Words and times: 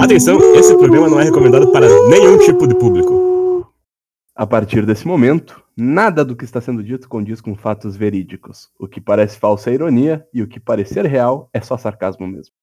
Atenção, 0.00 0.38
esse 0.54 0.76
programa 0.76 1.08
não 1.08 1.20
é 1.20 1.24
recomendado 1.24 1.72
para 1.72 1.88
nenhum 2.08 2.38
tipo 2.38 2.64
de 2.64 2.76
público. 2.76 3.68
A 4.32 4.46
partir 4.46 4.86
desse 4.86 5.04
momento, 5.04 5.60
nada 5.76 6.24
do 6.24 6.36
que 6.36 6.44
está 6.44 6.60
sendo 6.60 6.80
dito 6.80 7.08
condiz 7.08 7.40
com 7.40 7.56
fatos 7.56 7.96
verídicos. 7.96 8.70
O 8.78 8.86
que 8.86 9.00
parece 9.00 9.36
falsa 9.36 9.70
é 9.70 9.74
ironia 9.74 10.24
e 10.32 10.42
o 10.42 10.46
que 10.46 10.60
parecer 10.60 11.04
real 11.06 11.50
é 11.52 11.60
só 11.60 11.76
sarcasmo 11.76 12.24
mesmo. 12.24 12.54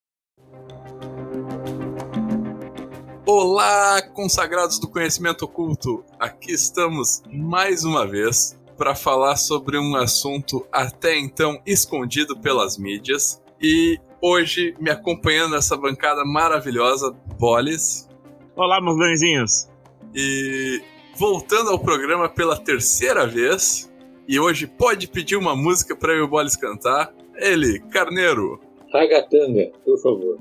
Olá, 3.26 4.02
consagrados 4.14 4.80
do 4.80 4.88
conhecimento 4.88 5.44
oculto! 5.44 6.06
Aqui 6.18 6.54
estamos 6.54 7.22
mais 7.30 7.84
uma 7.84 8.08
vez 8.08 8.58
para 8.78 8.96
falar 8.96 9.36
sobre 9.36 9.78
um 9.78 9.98
assunto 9.98 10.66
até 10.72 11.20
então 11.20 11.62
escondido 11.66 12.40
pelas 12.40 12.78
mídias 12.78 13.42
e 13.62 14.00
hoje 14.22 14.76
me 14.80 14.92
acompanhando 14.92 15.54
nessa 15.54 15.76
bancada 15.76 16.24
maravilhosa, 16.24 17.12
Bolis. 17.40 18.08
Olá, 18.56 18.80
meus 18.80 18.98
ganzinhos! 18.98 19.70
E 20.14 20.82
voltando 21.18 21.72
ao 21.72 21.80
programa 21.80 22.30
pela 22.30 22.56
terceira 22.56 23.26
vez, 23.26 23.92
e 24.28 24.40
hoje 24.40 24.68
pode 24.68 25.08
pedir 25.08 25.36
uma 25.36 25.56
música 25.56 25.96
para 25.96 26.14
eu 26.14 26.20
e 26.20 26.22
o 26.22 26.28
Bolis 26.28 26.56
cantar, 26.56 27.12
ele, 27.36 27.80
Carneiro. 27.92 28.60
Ragatanga, 28.94 29.72
por 29.84 29.98
favor. 30.00 30.38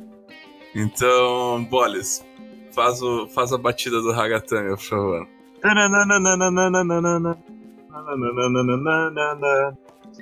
Então, 0.75 1.65
Bolis, 1.65 2.25
faz, 2.73 3.01
o, 3.01 3.27
faz 3.29 3.53
a 3.53 3.59
batida 3.59 4.01
do 4.01 4.13
Ragatanga, 4.13 4.77
por 4.77 4.85
favor. 4.85 5.29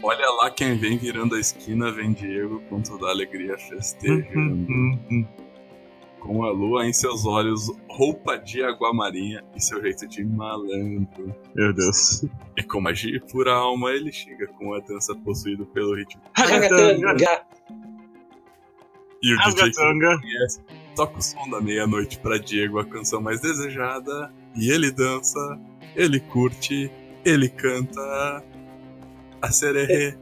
Olha 0.02 0.30
lá 0.30 0.50
quem 0.50 0.76
vem 0.76 0.96
virando 0.96 1.34
a 1.34 1.40
esquina, 1.40 1.90
vem 1.90 2.12
Diego 2.12 2.60
com 2.68 2.80
toda 2.80 3.06
a 3.06 3.10
alegria 3.10 3.56
festejando. 3.58 5.26
com 6.20 6.44
a 6.44 6.50
lua 6.50 6.86
em 6.86 6.92
seus 6.92 7.24
olhos, 7.24 7.70
roupa 7.88 8.36
de 8.36 8.62
água 8.62 8.92
marinha 8.92 9.42
e 9.56 9.60
seu 9.60 9.80
jeito 9.80 10.06
de 10.06 10.24
malandro. 10.24 11.34
Meu 11.54 11.72
Deus. 11.72 12.24
E 12.56 12.62
com 12.62 12.80
magia 12.80 13.16
e 13.16 13.20
pura 13.20 13.52
alma, 13.52 13.90
ele 13.92 14.12
chega 14.12 14.46
com 14.46 14.74
a 14.74 14.80
dança 14.80 15.14
possuído 15.14 15.64
pelo 15.66 15.96
ritmo. 15.96 16.20
Ragatanga! 16.34 17.46
E 19.22 19.34
o 19.34 19.38
DJ 19.38 19.72
conhece, 19.72 20.60
toca 20.94 21.18
o 21.18 21.22
som 21.22 21.48
da 21.50 21.60
meia-noite 21.60 22.18
pra 22.20 22.38
Diego, 22.38 22.78
a 22.78 22.84
canção 22.84 23.20
mais 23.20 23.40
desejada. 23.40 24.32
E 24.54 24.70
ele 24.70 24.90
dança, 24.90 25.58
ele 25.96 26.20
curte, 26.20 26.90
ele 27.24 27.48
canta. 27.48 28.44
A 29.40 29.50
sererê. 29.52 30.14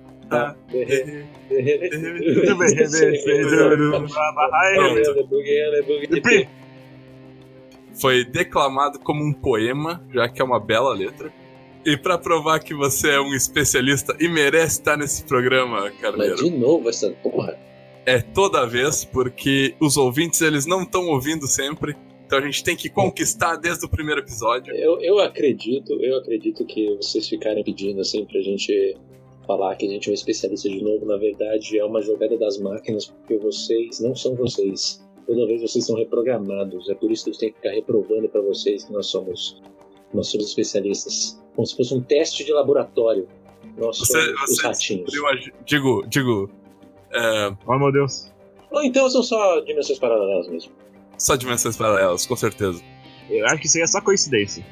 Foi 7.95 8.25
declamado 8.25 8.99
como 8.99 9.25
um 9.25 9.33
poema, 9.33 10.05
já 10.13 10.29
que 10.29 10.43
é 10.43 10.45
uma 10.45 10.61
bela 10.61 10.93
letra. 10.93 11.33
E 11.85 11.97
pra 11.97 12.19
provar 12.19 12.59
que 12.59 12.75
você 12.75 13.11
é 13.11 13.21
um 13.21 13.33
especialista 13.33 14.17
e 14.19 14.29
merece 14.29 14.81
estar 14.81 14.97
nesse 14.97 15.25
programa, 15.25 15.83
Mas 15.83 16.01
Carneiro, 16.01 16.37
de 16.37 16.51
novo 16.51 16.89
essa 16.89 17.11
porra. 17.23 17.57
é 18.05 18.21
toda 18.21 18.67
vez, 18.67 19.05
porque 19.05 19.77
os 19.81 19.97
ouvintes 19.97 20.41
eles 20.41 20.67
não 20.67 20.83
estão 20.83 21.07
ouvindo 21.07 21.47
sempre. 21.47 21.97
Então 22.27 22.41
a 22.41 22.43
gente 22.43 22.65
tem 22.65 22.75
que 22.75 22.89
conquistar 22.89 23.55
desde 23.55 23.87
o 23.87 23.89
primeiro 23.89 24.21
episódio. 24.21 24.75
Eu, 24.75 25.01
eu 25.01 25.21
acredito, 25.21 25.93
eu 26.03 26.19
acredito 26.19 26.67
que 26.67 26.97
vocês 26.97 27.29
ficarem 27.29 27.63
pedindo 27.63 28.01
assim 28.01 28.25
pra 28.25 28.41
gente 28.41 28.97
falar 29.47 29.77
que 29.77 29.87
a 29.87 29.89
gente 29.91 30.09
é 30.09 30.11
um 30.11 30.15
especialista 30.15 30.69
de 30.69 30.83
novo, 30.83 31.07
na 31.07 31.17
verdade 31.17 31.79
é 31.79 31.85
uma 31.85 32.03
jogada 32.03 32.37
das 32.39 32.59
máquinas, 32.59 33.07
porque 33.07 33.37
vocês 33.39 34.01
não 34.01 34.15
são 34.15 34.35
vocês. 34.35 35.05
Toda 35.27 35.47
vez 35.47 35.61
vocês 35.63 35.85
são 35.87 35.97
reprogramados. 35.97 36.89
É 36.89 36.95
por 36.95 37.11
isso 37.11 37.25
que 37.25 37.31
eu 37.31 37.39
tenho 37.39 37.53
que 37.53 37.59
ficar 37.59 37.75
reprovando 37.75 38.29
pra 38.29 38.41
vocês 38.41 38.85
que 38.85 38.93
nós 38.93 39.07
somos 39.07 39.61
nós 40.15 40.29
somos 40.29 40.49
especialistas. 40.49 41.43
Como 41.55 41.67
se 41.67 41.77
fosse 41.77 41.93
um 41.95 42.01
teste 42.01 42.45
de 42.45 42.53
laboratório. 42.53 43.29
Nós 43.77 43.99
Você, 43.99 44.21
somos 44.35 44.51
os 44.51 44.63
ratinhos. 44.63 45.11
a- 45.15 45.63
Digo, 45.65 46.07
digo. 46.09 46.49
é, 47.13 47.51
Oh, 47.67 47.79
meu 47.79 47.91
Deus. 47.93 48.33
Ou 48.71 48.83
então 48.85 49.09
são 49.11 49.23
só 49.23 49.61
dimensões 49.61 49.99
paralelas 49.99 50.49
mesmo. 50.49 50.73
só 51.19 51.35
dimensões 51.35 51.77
paralelas, 51.77 52.25
com 52.27 52.37
certeza. 52.37 52.81
Eu 53.29 53.45
acho 53.47 53.59
que 53.61 53.67
isso 53.67 53.77
aí 53.79 53.83
é 53.83 53.87
só 53.87 54.01
coincidência. 54.01 54.65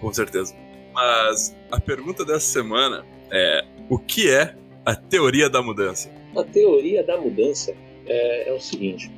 Com 0.00 0.12
certeza. 0.12 0.54
Mas 0.94 1.54
a 1.70 1.78
pergunta 1.80 2.24
dessa 2.24 2.46
semana 2.46 3.04
é: 3.30 3.64
o 3.88 3.98
que 3.98 4.30
é 4.30 4.54
a 4.84 4.94
teoria 4.94 5.48
da 5.48 5.62
mudança? 5.62 6.10
A 6.36 6.44
teoria 6.44 7.02
da 7.02 7.16
mudança 7.16 7.74
é, 8.06 8.48
é 8.48 8.52
o 8.52 8.60
seguinte: 8.60 9.10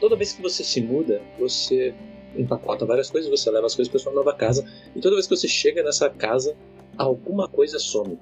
toda 0.00 0.16
vez 0.16 0.32
que 0.32 0.42
você 0.42 0.64
se 0.64 0.80
muda, 0.80 1.20
você 1.38 1.94
empacota 2.36 2.84
várias 2.84 3.10
coisas, 3.10 3.30
você 3.30 3.50
leva 3.50 3.66
as 3.66 3.74
coisas 3.74 3.90
para 3.90 4.00
sua 4.00 4.12
nova 4.12 4.34
casa, 4.34 4.64
e 4.94 5.00
toda 5.00 5.16
vez 5.16 5.26
que 5.26 5.36
você 5.36 5.48
chega 5.48 5.82
nessa 5.82 6.08
casa, 6.10 6.56
alguma 6.96 7.48
coisa 7.48 7.78
some. 7.78 8.18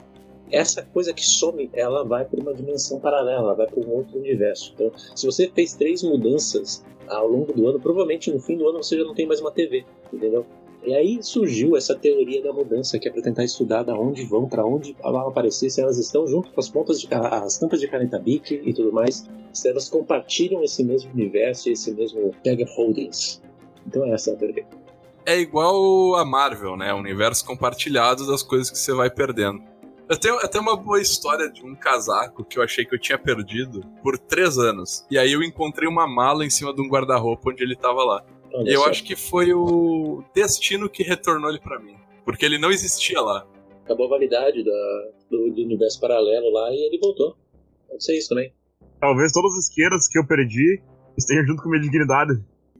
Essa 0.50 0.82
coisa 0.82 1.12
que 1.12 1.24
some, 1.24 1.68
ela 1.72 2.04
vai 2.04 2.24
para 2.24 2.40
uma 2.40 2.54
dimensão 2.54 3.00
paralela, 3.00 3.40
ela 3.40 3.54
vai 3.54 3.66
para 3.66 3.80
um 3.80 3.90
outro 3.90 4.18
universo. 4.18 4.72
Então, 4.74 4.92
se 5.14 5.26
você 5.26 5.50
fez 5.52 5.74
três 5.74 6.04
mudanças 6.04 6.84
ao 7.08 7.26
longo 7.26 7.52
do 7.52 7.68
ano, 7.68 7.80
provavelmente 7.80 8.30
no 8.30 8.38
fim 8.38 8.56
do 8.56 8.68
ano 8.68 8.82
você 8.82 8.96
já 8.96 9.04
não 9.04 9.14
tem 9.14 9.26
mais 9.26 9.40
uma 9.40 9.50
TV, 9.50 9.84
entendeu? 10.12 10.46
E 10.86 10.94
aí 10.94 11.18
surgiu 11.20 11.76
essa 11.76 11.96
teoria 11.96 12.40
da 12.40 12.52
mudança, 12.52 12.96
que 12.96 13.08
é 13.08 13.10
para 13.10 13.20
tentar 13.20 13.42
estudar 13.42 13.82
da 13.82 13.98
onde 13.98 14.24
vão, 14.24 14.48
para 14.48 14.64
onde 14.64 14.96
vão 15.02 15.28
aparecer, 15.28 15.68
se 15.68 15.80
elas 15.80 15.98
estão 15.98 16.24
junto 16.28 16.52
com 16.52 16.60
as 16.60 16.68
pontas 16.68 17.00
de 17.00 17.08
as 17.12 17.58
tampas 17.58 17.80
de 17.80 17.88
caneta 17.88 18.20
Bic 18.20 18.54
e 18.64 18.72
tudo 18.72 18.92
mais, 18.92 19.28
se 19.52 19.68
elas 19.68 19.88
compartilham 19.88 20.62
esse 20.62 20.84
mesmo 20.84 21.10
universo, 21.12 21.68
esse 21.68 21.92
mesmo 21.92 22.30
Pega 22.44 22.64
Holdings. 22.76 23.42
Então 23.84 24.04
essa 24.14 24.30
é 24.30 24.34
a 24.34 24.36
teoria. 24.36 24.66
É 25.26 25.36
igual 25.36 26.14
a 26.14 26.24
Marvel, 26.24 26.76
né? 26.76 26.94
Universo 26.94 27.44
compartilhado 27.44 28.24
das 28.24 28.44
coisas 28.44 28.70
que 28.70 28.78
você 28.78 28.94
vai 28.94 29.10
perdendo. 29.10 29.60
Eu 30.08 30.16
tenho 30.16 30.36
até 30.36 30.60
uma 30.60 30.76
boa 30.76 31.00
história 31.00 31.50
de 31.50 31.64
um 31.64 31.74
casaco 31.74 32.44
que 32.44 32.60
eu 32.60 32.62
achei 32.62 32.84
que 32.84 32.94
eu 32.94 33.00
tinha 33.00 33.18
perdido 33.18 33.80
por 34.04 34.16
três 34.16 34.56
anos. 34.56 35.04
E 35.10 35.18
aí 35.18 35.32
eu 35.32 35.42
encontrei 35.42 35.88
uma 35.88 36.06
mala 36.06 36.44
em 36.44 36.50
cima 36.50 36.72
de 36.72 36.80
um 36.80 36.88
guarda-roupa 36.88 37.50
onde 37.50 37.64
ele 37.64 37.74
tava 37.74 38.04
lá. 38.04 38.24
Olha 38.54 38.70
E 38.70 38.72
eu 38.74 38.80
só, 38.80 38.88
acho 38.90 39.04
que 39.04 39.14
foi 39.16 39.52
o 39.52 40.22
destino 40.34 40.88
que 40.88 41.02
retornou 41.02 41.50
ele 41.50 41.60
pra 41.60 41.78
mim. 41.78 41.96
Porque 42.24 42.44
ele 42.44 42.58
não 42.58 42.70
existia 42.70 43.20
lá. 43.20 43.46
acabou 43.84 44.06
a 44.06 44.10
validade 44.10 44.64
da- 44.64 45.08
do, 45.30 45.50
do 45.50 45.62
universo 45.62 46.00
paralelo 46.00 46.50
lá 46.52 46.70
e 46.72 46.86
ele 46.86 46.98
voltou. 46.98 47.36
Pode 47.88 48.04
ser 48.04 48.16
isso 48.18 48.28
também. 48.30 48.52
Talvez 49.00 49.30
todos 49.32 49.52
os 49.56 49.64
isqueiros 49.68 50.08
que 50.08 50.18
eu 50.18 50.26
perdi 50.26 50.80
estejam 51.16 51.46
junto 51.46 51.62
com 51.62 51.68
minha 51.68 51.82
dignidade. 51.82 52.32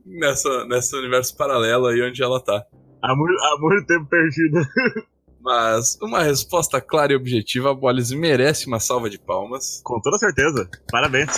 Nessa, 0.05 0.65
nesse 0.65 0.95
universo 0.95 1.35
paralelo 1.35 1.87
aí 1.87 2.01
onde 2.01 2.21
ela 2.23 2.39
tá. 2.41 2.65
Há 3.01 3.15
muito, 3.15 3.33
há 3.43 3.57
muito 3.59 3.85
tempo 3.87 4.05
perdido. 4.09 4.59
Mas 5.39 5.97
uma 6.01 6.23
resposta 6.23 6.81
clara 6.81 7.13
e 7.13 7.15
objetiva, 7.15 7.71
a 7.71 7.73
Bolis 7.73 8.11
merece 8.11 8.67
uma 8.67 8.79
salva 8.79 9.09
de 9.09 9.17
palmas. 9.19 9.79
Com 9.83 9.99
toda 10.01 10.17
certeza. 10.17 10.69
Parabéns. 10.91 11.29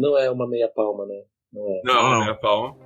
Não 0.00 0.16
é 0.18 0.30
uma 0.30 0.48
meia 0.48 0.68
palma, 0.68 1.04
né? 1.06 1.22
Não 1.52 1.62
é. 1.68 1.80
Não, 1.84 2.10
Não, 2.10 2.20
minha 2.22 2.34
palma. 2.34 2.76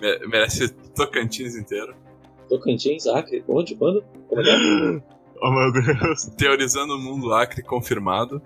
Me- 0.00 0.18
Merece 0.28 0.68
Tocantins 0.94 1.56
inteiro. 1.56 1.94
Tocantins, 2.48 3.06
Acre, 3.06 3.44
onde, 3.48 3.74
quando? 3.74 4.04
Como 4.28 4.40
é 4.40 4.44
que 4.44 4.50
é? 4.50 5.02
Oh, 5.42 5.50
meu 5.50 5.72
Deus. 5.72 6.24
Teorizando 6.36 6.94
o 6.96 6.98
mundo 6.98 7.32
Acre 7.32 7.62
confirmado. 7.62 8.42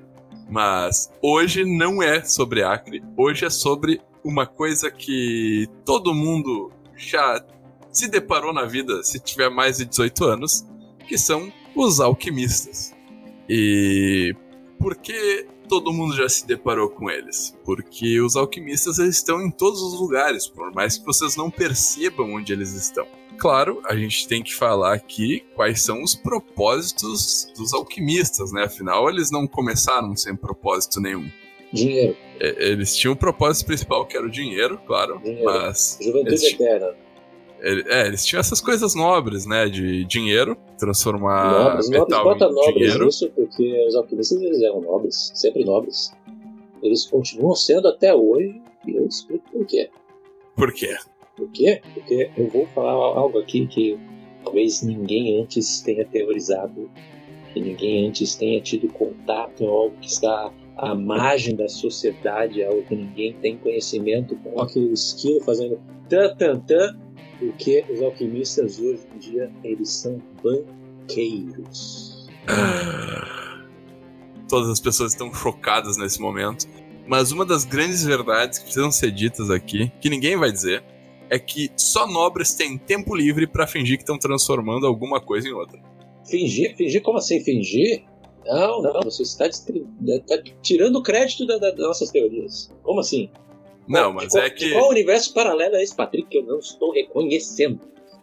Mas 0.49 1.11
hoje 1.21 1.65
não 1.65 2.01
é 2.01 2.23
sobre 2.23 2.63
Acre. 2.63 3.03
Hoje 3.17 3.45
é 3.47 3.51
sobre 3.51 4.01
uma 4.25 4.47
coisa 4.47 4.91
que 4.93 5.67
todo 5.85 6.15
mundo 6.15 6.71
já 6.97 7.45
se 7.91 8.09
deparou 8.09 8.53
na 8.53 8.65
vida 8.65 9.03
se 9.03 9.19
tiver 9.19 9.49
mais 9.51 9.79
de 9.79 9.87
18 9.87 10.25
anos, 10.25 10.65
que 11.09 11.19
são 11.19 11.53
os 11.75 11.99
alquimistas. 11.99 12.95
E 13.49 14.33
por 14.79 14.95
que 14.97 15.47
todo 15.69 15.93
mundo 15.93 16.15
já 16.17 16.29
se 16.29 16.47
deparou 16.47 16.89
com 16.91 17.11
eles? 17.11 17.57
Porque 17.65 18.21
os 18.21 18.37
alquimistas 18.37 18.99
eles 18.99 19.17
estão 19.17 19.41
em 19.43 19.51
todos 19.51 19.81
os 19.83 19.99
lugares, 20.01 20.47
por 20.47 20.73
mais 20.73 20.99
que 20.99 21.05
vocês 21.05 21.37
não 21.37 21.51
percebam 21.51 22.35
onde 22.35 22.53
eles 22.53 22.73
estão. 22.73 23.07
Claro, 23.37 23.81
a 23.85 23.97
gente 23.97 24.29
tem 24.29 24.43
que 24.43 24.55
falar 24.55 24.95
aqui 24.95 25.45
quais 25.57 25.83
são 25.83 26.03
os 26.03 26.15
propósitos 26.15 27.49
dos 27.57 27.73
alquimistas, 27.75 28.53
né? 28.53 28.65
Afinal, 28.65 29.09
eles 29.11 29.31
não 29.31 29.47
começaram 29.47 30.15
sem 30.17 30.37
propósito 30.37 31.01
nenhum. 31.01 31.29
Dinheiro, 31.73 32.17
É, 32.39 32.69
Eles 32.71 32.95
tinham 32.97 33.15
o 33.15 33.17
propósito 33.17 33.67
principal, 33.67 34.07
que 34.07 34.17
era 34.17 34.25
o 34.25 34.31
dinheiro, 34.31 34.79
claro, 34.87 35.19
Dinheiro. 35.19 35.45
mas 35.45 35.99
juventude 36.01 36.47
eterna. 36.47 36.95
É, 37.65 38.07
eles 38.07 38.27
tinham 38.27 38.41
essas 38.41 38.61
coisas 38.61 38.95
nobres, 38.95 39.47
né? 39.47 39.67
De 39.69 40.05
dinheiro, 40.05 40.57
transformar 40.79 41.51
nobres, 41.51 41.89
nobres, 41.89 42.11
metal 42.11 42.25
bota 42.25 42.45
em 42.45 42.55
nobres 42.55 42.75
dinheiro. 42.75 43.05
nisso, 43.07 43.31
porque 43.35 43.87
os 43.89 43.95
alquimistas 43.95 44.43
eles 44.43 44.63
eram 44.63 44.83
nobres, 44.83 45.33
sempre 45.35 45.65
nobres. 45.65 46.13
Eles 46.83 47.07
continuam 47.07 47.55
sendo 47.55 47.89
até 47.89 48.15
hoje, 48.15 48.61
e 48.87 48.95
eu 48.95 49.07
explico 49.07 49.51
por 49.51 49.67
quê. 49.67 49.89
Por 50.55 50.73
quê? 50.73 50.97
Por 51.37 51.51
quê? 51.51 51.81
Porque 51.95 52.31
eu 52.37 52.49
vou 52.49 52.67
falar 52.69 52.93
algo 52.93 53.39
aqui 53.39 53.67
que 53.67 53.99
talvez 54.45 54.83
ninguém 54.83 55.41
antes 55.41 55.81
tenha 55.81 56.05
teorizado, 56.05 56.91
que 57.53 57.61
ninguém 57.61 58.07
antes 58.07 58.35
tenha 58.35 58.61
tido 58.61 58.89
contato, 58.93 59.65
é 59.65 59.67
algo 59.67 59.97
que 60.01 60.09
está 60.09 60.53
a 60.77 60.95
margem 60.95 61.57
da 61.57 61.69
sociedade, 61.69 62.63
algo 62.63 62.83
que 62.83 62.95
ninguém 62.95 63.33
tem 63.35 63.57
conhecimento, 63.57 64.37
com 64.37 64.61
aquele 64.61 64.93
esquilo 64.93 65.41
fazendo 65.41 65.81
tan 66.09 66.35
tan 66.37 66.61
tan, 66.61 66.99
porque 67.39 67.85
os 67.91 68.01
alquimistas 68.03 68.79
hoje 68.79 69.03
em 69.15 69.19
dia 69.19 69.51
eles 69.63 69.89
são 69.91 70.21
banqueiros. 70.43 72.27
Todas 74.49 74.69
as 74.69 74.81
pessoas 74.81 75.13
estão 75.13 75.33
chocadas 75.33 75.97
nesse 75.97 76.21
momento. 76.21 76.67
Mas 77.07 77.33
uma 77.33 77.45
das 77.45 77.65
grandes 77.65 78.05
verdades 78.05 78.59
que 78.59 78.65
precisam 78.65 78.91
ser 78.91 79.11
ditas 79.11 79.51
aqui, 79.51 79.93
que 80.01 80.09
ninguém 80.09 80.37
vai 80.37 80.51
dizer, 80.51 80.83
é 81.29 81.39
que 81.39 81.71
só 81.77 82.07
nobres 82.07 82.55
têm 82.55 82.79
tempo 82.79 83.15
livre 83.15 83.47
pra 83.47 83.67
fingir 83.67 83.97
que 83.99 84.03
estão 84.03 84.19
transformando 84.19 84.87
alguma 84.87 85.21
coisa 85.21 85.47
em 85.49 85.53
outra. 85.53 85.79
Fingir? 86.27 86.75
Fingir? 86.77 87.03
Como 87.03 87.19
assim 87.19 87.41
fingir? 87.45 88.05
Não, 88.47 88.81
não, 88.83 89.03
você 89.03 89.23
está, 89.23 89.47
está 89.47 89.73
tirando 90.63 90.97
o 90.97 91.03
crédito 91.03 91.47
da- 91.47 91.59
da- 91.59 91.71
das 91.71 91.79
nossas 91.87 92.11
teorias. 92.11 92.71
Como 92.83 93.01
assim? 93.01 93.29
Não, 93.89 94.13
mas 94.13 94.29
qual- 94.33 94.45
é 94.45 94.51
que 94.51 94.73
Qual 94.73 94.89
universo 94.91 95.33
paralelo 95.35 95.77
é 95.77 95.83
esse, 95.83 95.95
Patrick, 95.95 96.29
que 96.29 96.39
eu 96.39 96.43
não 96.45 96.59
estou 96.59 96.93
reconhecendo? 96.93 97.81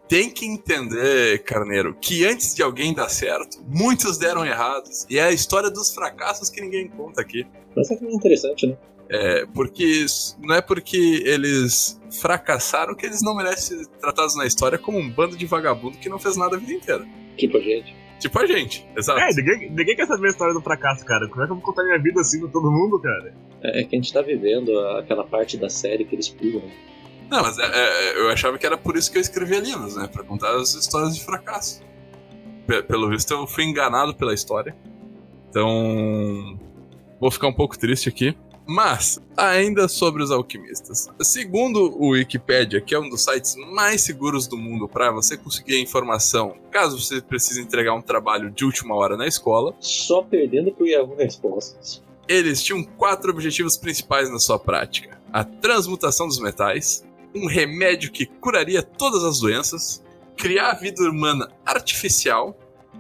tem 0.07 0.29
que 0.29 0.45
entender, 0.45 1.41
Carneiro, 1.43 1.95
que 2.01 2.25
antes 2.25 2.53
de 2.53 2.61
alguém 2.61 2.93
dar 2.93 3.07
certo, 3.07 3.63
muitos 3.65 4.17
deram 4.17 4.45
errados. 4.45 5.05
E 5.09 5.17
é 5.17 5.23
a 5.23 5.31
história 5.31 5.69
dos 5.69 5.93
fracassos 5.93 6.49
que 6.49 6.59
ninguém 6.59 6.89
conta 6.89 7.21
aqui. 7.21 7.47
Mas 7.73 7.89
é 7.91 7.95
interessante, 7.95 8.67
né? 8.67 8.77
É, 9.09 9.45
porque 9.53 10.05
não 10.41 10.55
é 10.55 10.61
porque 10.61 11.23
eles 11.25 11.97
fracassaram 12.19 12.93
que 12.93 13.05
eles 13.05 13.21
não 13.21 13.33
merecem 13.35 13.77
ser 13.77 13.87
tratados 14.01 14.35
na 14.35 14.45
história 14.45 14.77
como 14.77 14.97
um 14.97 15.09
bando 15.09 15.37
de 15.37 15.45
vagabundo 15.45 15.97
que 15.97 16.09
não 16.09 16.19
fez 16.19 16.35
nada 16.35 16.57
a 16.57 16.59
vida 16.59 16.73
inteira. 16.73 17.07
Tipo 17.37 17.59
gente. 17.61 17.95
Tipo 18.21 18.39
a 18.39 18.45
gente, 18.45 18.87
exato. 18.95 19.19
É, 19.19 19.29
ninguém, 19.33 19.69
ninguém 19.71 19.95
quer 19.95 20.05
saber 20.05 20.27
a 20.27 20.29
história 20.29 20.53
do 20.53 20.61
fracasso, 20.61 21.03
cara. 21.03 21.27
Como 21.27 21.41
é 21.41 21.45
que 21.47 21.51
eu 21.51 21.55
vou 21.55 21.65
contar 21.65 21.83
minha 21.83 21.97
vida 21.99 22.21
assim 22.21 22.39
pra 22.39 22.49
todo 22.49 22.71
mundo, 22.71 22.99
cara? 23.01 23.33
É 23.63 23.81
é 23.81 23.83
que 23.83 23.95
a 23.95 23.99
gente 23.99 24.13
tá 24.13 24.21
vivendo 24.21 24.77
aquela 24.97 25.23
parte 25.25 25.57
da 25.57 25.69
série 25.69 26.05
que 26.05 26.13
eles 26.15 26.29
pulam. 26.29 26.61
Não, 27.29 27.41
mas 27.41 27.57
é- 27.57 27.63
é- 27.65 28.19
eu 28.21 28.29
achava 28.29 28.57
que 28.59 28.65
era 28.65 28.77
por 28.77 28.95
isso 28.95 29.11
que 29.11 29.17
eu 29.17 29.21
escrevia 29.21 29.59
livros, 29.59 29.95
né? 29.95 30.07
Pra 30.07 30.23
contar 30.23 30.55
as 30.55 30.73
histórias 30.75 31.15
de 31.15 31.25
fracasso. 31.25 31.81
Pe- 32.67 32.83
pelo 32.83 33.09
visto, 33.09 33.31
eu 33.33 33.47
fui 33.47 33.63
enganado 33.63 34.13
pela 34.13 34.33
história. 34.33 34.75
Então. 35.49 36.59
Vou 37.19 37.31
ficar 37.31 37.47
um 37.47 37.53
pouco 37.53 37.77
triste 37.77 38.07
aqui. 38.09 38.35
Mas, 38.65 39.19
ainda 39.35 39.87
sobre 39.87 40.23
os 40.23 40.31
alquimistas. 40.31 41.09
Segundo 41.21 41.95
o 41.97 42.09
Wikipedia, 42.09 42.79
que 42.79 42.95
é 42.95 42.99
um 42.99 43.09
dos 43.09 43.23
sites 43.23 43.55
mais 43.73 44.01
seguros 44.01 44.47
do 44.47 44.57
mundo 44.57 44.87
para 44.87 45.11
você 45.11 45.35
conseguir 45.35 45.75
a 45.75 45.79
informação, 45.79 46.55
caso 46.71 46.99
você 46.99 47.21
precise 47.21 47.61
entregar 47.61 47.93
um 47.93 48.01
trabalho 48.01 48.49
de 48.49 48.63
última 48.63 48.95
hora 48.95 49.17
na 49.17 49.27
escola, 49.27 49.75
Só 49.79 50.21
perdendo 50.21 50.71
pro 50.71 50.87
Yahoo 50.87 51.15
Respostas. 51.15 52.01
eles 52.27 52.63
tinham 52.63 52.83
quatro 52.83 53.31
objetivos 53.31 53.75
principais 53.77 54.29
na 54.29 54.39
sua 54.39 54.57
prática: 54.59 55.19
a 55.33 55.43
transmutação 55.43 56.27
dos 56.27 56.39
metais, 56.39 57.05
um 57.35 57.47
remédio 57.47 58.11
que 58.11 58.25
curaria 58.25 58.81
todas 58.83 59.23
as 59.23 59.39
doenças, 59.39 60.03
criar 60.37 60.71
a 60.71 60.75
vida 60.75 61.01
humana 61.09 61.49
artificial 61.65 62.57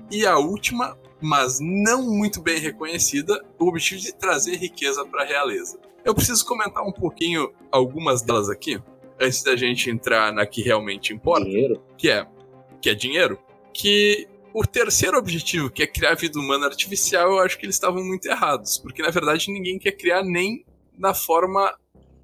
e 0.09 0.25
a 0.25 0.37
última, 0.37 0.97
mas 1.21 1.59
não 1.61 2.03
muito 2.03 2.41
bem 2.41 2.59
reconhecida, 2.59 3.43
o 3.59 3.67
objetivo 3.67 4.01
de 4.01 4.13
trazer 4.13 4.55
riqueza 4.55 5.05
para 5.05 5.23
a 5.23 5.25
realeza. 5.25 5.79
Eu 6.03 6.15
preciso 6.15 6.45
comentar 6.45 6.83
um 6.83 6.91
pouquinho 6.91 7.53
algumas 7.71 8.21
delas 8.21 8.49
aqui, 8.49 8.81
antes 9.19 9.43
da 9.43 9.55
gente 9.55 9.89
entrar 9.89 10.33
na 10.33 10.45
que 10.45 10.61
realmente 10.61 11.13
importa 11.13 11.45
Dinheiro. 11.45 11.81
que 11.97 12.09
é 12.09 12.27
que 12.81 12.89
é 12.89 12.95
dinheiro, 12.95 13.37
que 13.71 14.27
o 14.53 14.65
terceiro 14.65 15.17
objetivo, 15.17 15.69
que 15.69 15.83
é 15.83 15.87
criar 15.87 16.15
vida 16.15 16.39
humana 16.39 16.65
artificial, 16.65 17.33
eu 17.33 17.39
acho 17.39 17.57
que 17.57 17.65
eles 17.65 17.75
estavam 17.75 18.03
muito 18.03 18.27
errados, 18.27 18.79
porque 18.79 19.03
na 19.03 19.11
verdade 19.11 19.51
ninguém 19.51 19.77
quer 19.77 19.91
criar 19.91 20.23
nem 20.23 20.65
na 20.97 21.13
forma 21.13 21.77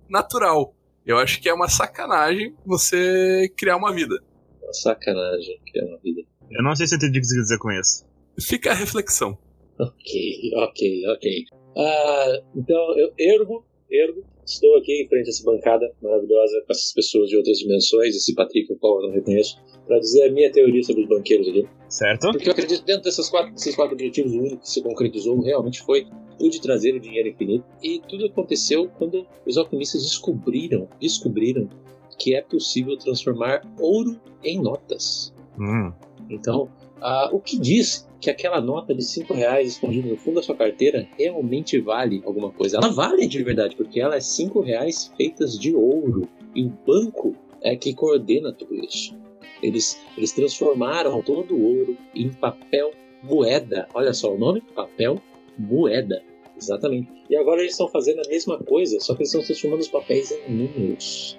natural. 0.10 0.74
Eu 1.06 1.18
acho 1.18 1.40
que 1.40 1.48
é 1.48 1.54
uma 1.54 1.70
sacanagem 1.70 2.56
você 2.66 3.50
criar 3.56 3.78
uma 3.78 3.94
vida. 3.94 4.22
Uma 4.62 4.74
sacanagem 4.74 5.60
criar 5.72 5.86
uma 5.86 6.00
vida. 6.00 6.22
Eu 6.50 6.64
não 6.64 6.76
sei 6.76 6.88
se 6.88 6.96
eu 6.96 6.98
entendi 6.98 7.20
o 7.20 7.22
que 7.22 7.28
você 7.28 7.36
quer 7.36 7.42
dizer 7.42 7.58
com 7.60 7.72
isso. 7.72 8.06
Fica 8.40 8.72
a 8.72 8.74
reflexão. 8.74 9.38
Ok, 9.80 10.52
ok, 10.56 11.08
ok. 11.10 11.46
Ah, 11.78 12.42
então, 12.56 12.98
eu 12.98 13.12
ergo, 13.18 13.64
ergo, 13.92 14.24
estou 14.46 14.78
aqui 14.78 15.04
em 15.04 15.08
frente 15.08 15.28
a 15.28 15.30
essa 15.30 15.44
bancada 15.44 15.92
maravilhosa 16.02 16.64
com 16.66 16.72
essas 16.72 16.94
pessoas 16.94 17.30
de 17.30 17.38
outras 17.38 17.60
dimensões, 17.60 18.16
esse 18.16 18.34
Patrick, 18.34 18.72
o 18.74 18.78
qual 18.78 19.02
eu 19.02 19.08
não 19.08 19.14
reconheço, 19.14 19.58
para 19.86 20.00
dizer 20.00 20.30
a 20.30 20.32
minha 20.32 20.52
teoria 20.52 20.82
sobre 20.84 21.04
os 21.04 21.10
banqueiros 21.10 21.48
aqui. 21.48 21.68
Certo? 21.90 22.32
Porque 22.32 22.48
eu 22.48 22.54
acredito 22.54 22.80
que 22.80 22.88
dentro 22.88 23.04
dessas 23.04 23.30
quatro, 23.30 23.54
desses 23.54 23.76
quatro 23.76 23.94
objetivos, 23.94 24.34
o 24.34 24.40
único 24.40 24.58
que 24.58 24.70
se 24.70 24.82
concretizou 24.82 25.40
realmente 25.42 25.82
foi 25.82 26.08
o 26.40 26.50
de 26.50 26.62
trazer 26.62 26.96
o 26.96 27.00
dinheiro 27.00 27.30
infinito. 27.30 27.66
E 27.82 28.02
tudo 28.08 28.26
aconteceu 28.26 28.90
quando 28.98 29.28
os 29.46 29.58
alquimistas 29.58 30.04
descobriram, 30.04 30.88
descobriram 31.00 31.70
que 32.18 32.36
é 32.36 32.42
possível 32.42 32.98
transformar 32.98 33.62
ouro 33.80 34.20
em 34.44 34.62
notas. 34.62 35.34
Hum. 35.60 35.92
Então, 36.30 36.70
ah, 37.02 37.30
o 37.32 37.40
que 37.40 37.60
diz 37.60 38.07
que 38.20 38.30
aquela 38.30 38.60
nota 38.60 38.94
de 38.94 39.04
5 39.04 39.34
reais 39.34 39.74
escondida 39.74 40.08
no 40.08 40.18
fundo 40.18 40.36
da 40.36 40.44
sua 40.44 40.56
carteira 40.56 41.08
realmente 41.18 41.80
vale 41.80 42.22
alguma 42.26 42.52
coisa? 42.52 42.78
Ela 42.78 42.90
vale 42.90 43.28
de 43.28 43.44
verdade, 43.44 43.76
porque 43.76 44.00
ela 44.00 44.16
é 44.16 44.20
5 44.20 44.60
reais 44.62 45.12
feitas 45.16 45.58
de 45.58 45.76
ouro. 45.76 46.28
E 46.56 46.64
o 46.64 46.74
banco 46.86 47.36
é 47.62 47.76
que 47.76 47.94
coordena 47.94 48.52
tudo 48.52 48.76
isso. 48.76 49.16
Eles, 49.62 50.00
eles 50.18 50.32
transformaram 50.32 51.22
todo 51.22 51.56
o 51.56 51.64
ouro 51.64 51.98
em 52.16 52.30
papel 52.30 52.92
moeda. 53.24 53.88
Olha 53.94 54.14
só 54.14 54.34
o 54.34 54.38
nome: 54.38 54.62
papel 54.76 55.22
moeda. 55.58 56.22
Exatamente. 56.56 57.10
E 57.30 57.36
agora 57.36 57.62
eles 57.62 57.74
estão 57.74 57.88
fazendo 57.88 58.22
a 58.26 58.30
mesma 58.30 58.58
coisa, 58.58 59.00
só 59.00 59.14
que 59.14 59.22
eles 59.22 59.30
estão 59.30 59.46
transformando 59.46 59.82
os 59.82 59.88
papéis 59.88 60.32
em 60.32 60.54
números 60.54 61.38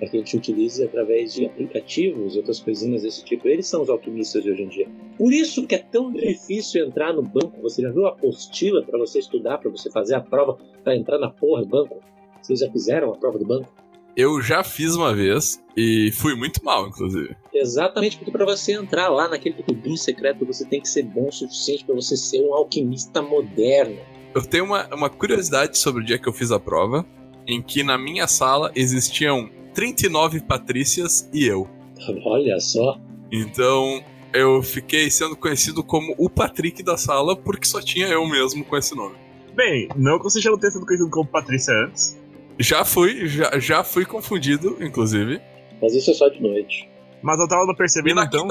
para 0.00 0.08
que 0.08 0.16
a 0.16 0.20
gente 0.20 0.36
utilize 0.38 0.82
através 0.82 1.34
de 1.34 1.44
aplicativos 1.44 2.34
e 2.34 2.38
outras 2.38 2.58
coisinhas 2.58 3.02
desse 3.02 3.22
tipo. 3.22 3.46
Eles 3.46 3.66
são 3.66 3.82
os 3.82 3.90
alquimistas 3.90 4.42
de 4.42 4.50
hoje 4.50 4.62
em 4.62 4.68
dia. 4.68 4.88
Por 5.18 5.30
isso 5.30 5.66
que 5.66 5.74
é 5.74 5.78
tão 5.78 6.10
difícil 6.10 6.86
entrar 6.86 7.12
no 7.12 7.22
banco. 7.22 7.60
Você 7.60 7.82
já 7.82 7.90
viu 7.90 8.06
a 8.06 8.08
apostila 8.08 8.82
para 8.82 8.98
você 8.98 9.18
estudar, 9.18 9.58
para 9.58 9.70
você 9.70 9.90
fazer 9.90 10.14
a 10.14 10.20
prova 10.20 10.56
para 10.82 10.96
entrar 10.96 11.18
na 11.18 11.28
porra 11.28 11.62
do 11.62 11.68
banco? 11.68 12.00
Vocês 12.40 12.60
já 12.60 12.70
fizeram 12.70 13.12
a 13.12 13.16
prova 13.16 13.38
do 13.38 13.44
banco? 13.44 13.68
Eu 14.16 14.40
já 14.40 14.64
fiz 14.64 14.94
uma 14.94 15.14
vez 15.14 15.62
e 15.76 16.10
fui 16.12 16.34
muito 16.34 16.64
mal, 16.64 16.88
inclusive. 16.88 17.36
Exatamente, 17.52 18.16
porque 18.16 18.32
para 18.32 18.44
você 18.44 18.72
entrar 18.72 19.08
lá 19.08 19.28
naquele 19.28 19.62
clubinho 19.62 19.96
secreto, 19.96 20.44
você 20.46 20.64
tem 20.64 20.80
que 20.80 20.88
ser 20.88 21.04
bom 21.04 21.28
o 21.28 21.32
suficiente 21.32 21.84
para 21.84 21.94
você 21.94 22.16
ser 22.16 22.40
um 22.40 22.54
alquimista 22.54 23.22
moderno. 23.22 23.98
Eu 24.34 24.42
tenho 24.42 24.64
uma, 24.64 24.86
uma 24.94 25.10
curiosidade 25.10 25.78
sobre 25.78 26.02
o 26.02 26.04
dia 26.04 26.18
que 26.18 26.28
eu 26.28 26.32
fiz 26.32 26.50
a 26.50 26.58
prova, 26.58 27.06
em 27.46 27.60
que 27.62 27.82
na 27.82 27.98
minha 27.98 28.26
sala 28.26 28.72
existiam 28.74 29.50
39 29.74 30.40
patrícias 30.40 31.28
e 31.32 31.46
eu. 31.46 31.68
Olha 32.24 32.58
só. 32.60 32.98
Então 33.32 34.02
eu 34.32 34.62
fiquei 34.62 35.10
sendo 35.10 35.36
conhecido 35.36 35.82
como 35.82 36.14
o 36.18 36.28
Patrick 36.28 36.82
da 36.82 36.96
sala 36.96 37.36
porque 37.36 37.66
só 37.66 37.80
tinha 37.80 38.06
eu 38.08 38.26
mesmo 38.26 38.64
com 38.64 38.76
esse 38.76 38.94
nome. 38.94 39.16
Bem, 39.54 39.88
não 39.96 40.18
que 40.18 40.24
você 40.24 40.40
já 40.40 40.50
não 40.50 40.58
tenha 40.58 40.70
sido 40.70 40.86
conhecido 40.86 41.10
como 41.10 41.28
Patrícia 41.28 41.74
antes. 41.86 42.18
Já 42.58 42.84
fui, 42.84 43.26
já, 43.26 43.58
já 43.58 43.82
fui 43.82 44.04
confundido, 44.04 44.76
inclusive. 44.80 45.40
Mas 45.80 45.94
isso 45.94 46.10
é 46.10 46.14
só 46.14 46.28
de 46.28 46.42
noite. 46.42 46.89
Mas 47.22 47.38
eu 47.38 47.48
tava 47.48 47.74
percebendo 47.74 48.22
então 48.22 48.48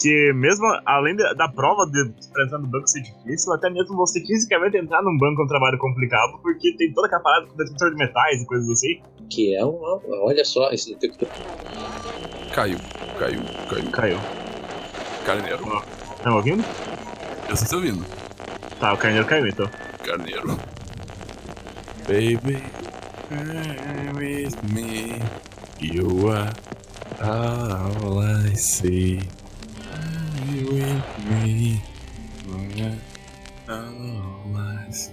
que 0.00 0.32
mesmo 0.34 0.66
além 0.84 1.14
da, 1.14 1.32
da 1.34 1.48
prova 1.48 1.86
de 1.86 2.12
pra 2.32 2.44
entrar 2.44 2.58
no 2.58 2.66
banco 2.66 2.88
ser 2.88 3.02
difícil, 3.02 3.52
até 3.52 3.70
mesmo 3.70 3.96
você 3.96 4.20
fisicamente 4.20 4.76
entrar 4.76 5.00
num 5.02 5.16
banco 5.16 5.42
é 5.42 5.44
um 5.44 5.48
trabalho 5.48 5.78
complicado, 5.78 6.40
porque 6.42 6.76
tem 6.76 6.92
toda 6.92 7.06
aquela 7.06 7.22
parada 7.22 7.46
com 7.46 7.56
detector 7.56 7.90
de 7.90 7.96
metais 7.96 8.42
e 8.42 8.46
coisas 8.46 8.68
assim. 8.68 9.00
Que 9.30 9.54
é 9.54 9.64
um. 9.64 9.78
Olha 10.24 10.44
só, 10.44 10.70
esse 10.72 10.94
detector. 10.94 11.28
Caiu, 12.52 12.78
caiu, 13.18 13.40
caiu. 13.70 13.90
Caiu. 13.92 14.18
Carneiro. 15.24 15.64
Tá 16.22 16.34
ouvindo? 16.34 16.64
Eu 17.48 17.54
estou 17.54 17.68
te 17.68 17.74
ouvindo. 17.76 18.04
Tá, 18.80 18.92
o 18.92 18.96
carneiro 18.96 19.26
caiu 19.26 19.46
então. 19.46 19.70
Carneiro. 20.04 20.58
Baby, 22.08 22.62
with 24.14 24.56
me. 24.72 25.22
You 25.80 26.30
are 26.30 26.52
all 27.22 28.20
I 28.20 28.54
see. 28.54 29.20
Come 29.82 30.64
with 30.72 31.02
me. 31.28 31.82
You 32.76 32.98
are 33.68 33.78
all 33.78 34.56
I 34.56 34.92
see. 34.92 35.12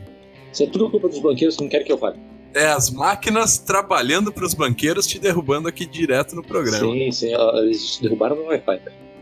Isso 0.52 0.64
é 0.64 0.68
tudo 0.68 0.90
culpa 0.90 1.08
dos 1.08 1.20
banqueiros 1.20 1.56
que 1.56 1.64
não 1.64 1.70
querem 1.70 1.86
que 1.86 1.92
eu 1.92 1.98
fale. 1.98 2.18
É 2.54 2.68
as 2.68 2.90
máquinas 2.90 3.60
trabalhando 3.60 4.32
para 4.32 4.44
os 4.44 4.54
banqueiros 4.56 5.06
te 5.06 5.20
derrubando 5.20 5.68
aqui 5.68 5.86
direto 5.86 6.36
no 6.36 6.44
programa. 6.44 6.80
Sim, 6.80 7.12
sim, 7.12 7.34
eles 7.58 8.00
derrubaram 8.02 8.36
no 8.36 8.46
Wi-Fi. 8.46 8.82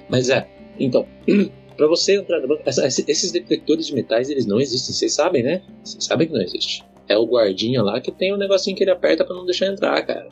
Mas 0.09 0.29
é, 0.29 0.47
então, 0.79 1.05
pra 1.75 1.87
você 1.87 2.15
entrar 2.17 2.39
no 2.39 2.47
banco, 2.47 2.63
esses 2.65 3.31
detectores 3.31 3.87
de 3.87 3.93
metais, 3.93 4.29
eles 4.29 4.45
não 4.45 4.61
existem, 4.61 4.95
vocês 4.95 5.13
sabem, 5.13 5.43
né? 5.43 5.61
Vocês 5.83 6.05
sabem 6.05 6.27
que 6.27 6.33
não 6.33 6.41
existe. 6.41 6.85
É 7.09 7.17
o 7.17 7.25
guardinha 7.25 7.83
lá 7.83 7.99
que 7.99 8.11
tem 8.11 8.33
um 8.33 8.37
negocinho 8.37 8.75
que 8.75 8.83
ele 8.83 8.91
aperta 8.91 9.25
pra 9.25 9.35
não 9.35 9.45
deixar 9.45 9.65
entrar, 9.67 10.01
cara. 10.05 10.29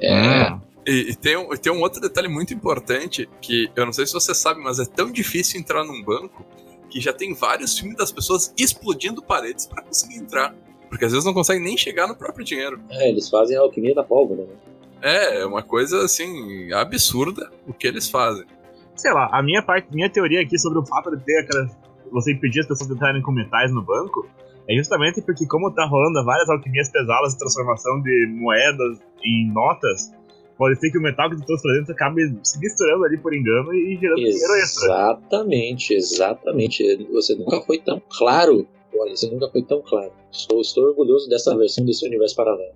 É, 0.00 0.52
Hum. 0.52 0.60
E, 0.86 1.10
e 1.10 1.14
tem, 1.16 1.36
um, 1.36 1.52
e 1.52 1.58
tem 1.58 1.72
um 1.72 1.80
outro 1.80 2.00
detalhe 2.00 2.28
muito 2.28 2.54
importante 2.54 3.28
que 3.40 3.68
eu 3.74 3.84
não 3.84 3.92
sei 3.92 4.06
se 4.06 4.12
você 4.12 4.34
sabe, 4.34 4.60
mas 4.60 4.78
é 4.78 4.84
tão 4.84 5.10
difícil 5.10 5.60
entrar 5.60 5.82
num 5.84 6.02
banco 6.02 6.46
que 6.88 7.00
já 7.00 7.12
tem 7.12 7.34
vários 7.34 7.76
filmes 7.76 7.96
das 7.96 8.12
pessoas 8.12 8.54
explodindo 8.56 9.20
paredes 9.20 9.66
para 9.66 9.82
conseguir 9.82 10.18
entrar. 10.18 10.54
Porque 10.88 11.04
às 11.04 11.10
vezes 11.10 11.26
não 11.26 11.34
conseguem 11.34 11.62
nem 11.62 11.76
chegar 11.76 12.06
no 12.06 12.14
próprio 12.14 12.44
dinheiro. 12.44 12.80
É, 12.88 13.08
eles 13.08 13.28
fazem 13.28 13.56
a 13.56 13.60
alquimia 13.60 13.94
da 13.94 14.04
pólvora, 14.04 14.44
né? 14.44 14.54
É, 15.02 15.40
é 15.40 15.46
uma 15.46 15.62
coisa 15.62 16.04
assim, 16.04 16.72
absurda 16.72 17.50
o 17.66 17.72
que 17.72 17.86
eles 17.86 18.08
fazem. 18.08 18.46
Sei 18.94 19.12
lá, 19.12 19.28
a 19.32 19.42
minha 19.42 19.62
parte, 19.62 19.88
minha 19.92 20.08
teoria 20.08 20.40
aqui 20.40 20.58
sobre 20.58 20.78
o 20.78 20.86
fato 20.86 21.14
de 21.14 21.22
ter 21.24 21.40
aquela. 21.40 21.68
Você 22.12 22.32
impedir 22.32 22.60
as 22.60 22.68
pessoas 22.68 22.88
de 22.88 22.94
entrarem 22.94 23.20
com 23.20 23.32
metais 23.32 23.72
no 23.72 23.82
banco 23.82 24.26
é 24.68 24.76
justamente 24.76 25.20
porque, 25.20 25.46
como 25.46 25.72
tá 25.72 25.84
rolando 25.86 26.24
várias 26.24 26.48
alquimias 26.48 26.88
pesadas 26.88 27.32
de 27.32 27.38
transformação 27.38 28.00
de 28.00 28.26
moedas 28.28 28.98
em 29.24 29.52
notas, 29.52 30.12
pode 30.56 30.78
ser 30.80 30.90
que 30.90 30.98
o 30.98 31.02
metal 31.02 31.30
que 31.30 31.36
tu 31.36 31.44
trouxe 31.44 31.62
pra 31.62 31.72
dentro 31.74 31.92
acabe 31.92 32.38
se 32.42 32.58
misturando 32.58 33.04
ali 33.04 33.18
por 33.18 33.34
engano 33.34 33.72
e 33.74 33.96
gerando 34.00 34.16
dinheiro 34.16 34.54
extra. 34.62 34.86
Exatamente, 34.86 35.94
exatamente. 35.94 37.06
Você 37.12 37.34
nunca 37.34 37.60
foi 37.62 37.78
tão 37.78 38.02
claro. 38.08 38.66
Olha, 38.98 39.14
você 39.14 39.30
nunca 39.30 39.48
foi 39.50 39.62
tão 39.62 39.82
claro. 39.82 40.12
Estou, 40.32 40.60
estou 40.60 40.84
orgulhoso 40.84 41.28
dessa 41.28 41.56
versão 41.56 41.84
desse 41.84 42.06
universo 42.06 42.34
paralelo. 42.34 42.74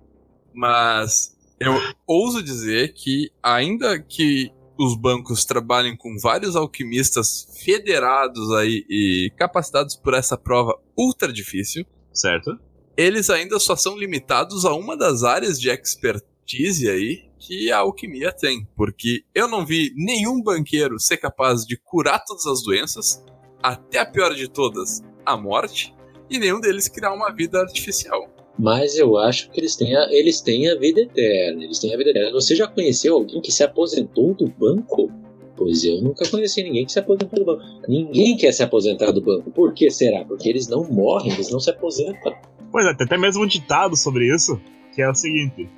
Mas 0.53 1.35
eu 1.59 1.73
ouso 2.07 2.43
dizer 2.43 2.93
que, 2.93 3.31
ainda 3.41 3.99
que 3.99 4.51
os 4.77 4.95
bancos 4.95 5.45
trabalhem 5.45 5.95
com 5.95 6.17
vários 6.17 6.55
alquimistas 6.55 7.47
federados 7.63 8.51
aí 8.53 8.83
e 8.89 9.31
capacitados 9.37 9.95
por 9.95 10.13
essa 10.13 10.37
prova 10.37 10.77
ultra 10.97 11.31
difícil, 11.31 11.85
Certo? 12.13 12.59
eles 12.97 13.29
ainda 13.29 13.59
só 13.59 13.75
são 13.75 13.97
limitados 13.97 14.65
a 14.65 14.73
uma 14.73 14.97
das 14.97 15.23
áreas 15.23 15.59
de 15.59 15.69
expertise 15.69 16.89
aí 16.89 17.30
que 17.41 17.71
a 17.71 17.79
alquimia 17.79 18.31
tem. 18.31 18.67
Porque 18.75 19.23
eu 19.33 19.47
não 19.47 19.65
vi 19.65 19.91
nenhum 19.95 20.41
banqueiro 20.41 20.99
ser 20.99 21.17
capaz 21.17 21.65
de 21.65 21.75
curar 21.77 22.23
todas 22.23 22.45
as 22.45 22.63
doenças, 22.63 23.25
até 23.61 23.99
a 23.99 24.05
pior 24.05 24.33
de 24.33 24.47
todas, 24.47 25.01
a 25.25 25.35
morte, 25.35 25.93
e 26.29 26.39
nenhum 26.39 26.61
deles 26.61 26.87
criar 26.87 27.13
uma 27.13 27.33
vida 27.33 27.59
artificial. 27.59 28.29
Mas 28.57 28.95
eu 28.95 29.17
acho 29.17 29.49
que 29.49 29.59
eles 29.59 29.75
têm, 29.75 29.95
a, 29.95 30.07
eles 30.11 30.39
têm 30.39 30.69
a 30.69 30.75
vida 30.75 31.01
eterna. 31.01 31.63
Eles 31.63 31.79
têm 31.79 31.93
a 31.93 31.97
vida 31.97 32.11
eterna. 32.11 32.31
Você 32.31 32.55
já 32.55 32.67
conheceu 32.67 33.15
alguém 33.15 33.41
que 33.41 33.51
se 33.51 33.63
aposentou 33.63 34.33
do 34.35 34.47
banco? 34.47 35.11
Pois 35.57 35.83
eu 35.83 36.01
nunca 36.01 36.27
conheci 36.29 36.63
ninguém 36.63 36.85
que 36.85 36.91
se 36.91 36.99
aposentou 36.99 37.39
do 37.39 37.45
banco. 37.45 37.63
Ninguém 37.87 38.37
quer 38.37 38.51
se 38.51 38.61
aposentar 38.61 39.11
do 39.11 39.21
banco. 39.21 39.51
Por 39.51 39.73
que 39.73 39.89
será? 39.89 40.23
Porque 40.25 40.47
eles 40.47 40.67
não 40.67 40.83
morrem, 40.83 41.33
eles 41.33 41.49
não 41.49 41.59
se 41.59 41.69
aposentam. 41.69 42.33
Pois 42.71 42.85
é, 42.85 42.93
tem 42.95 43.05
até 43.05 43.17
mesmo 43.17 43.43
um 43.43 43.47
ditado 43.47 43.95
sobre 43.97 44.33
isso, 44.33 44.59
que 44.93 45.01
é 45.01 45.09
o 45.09 45.15
seguinte: 45.15 45.69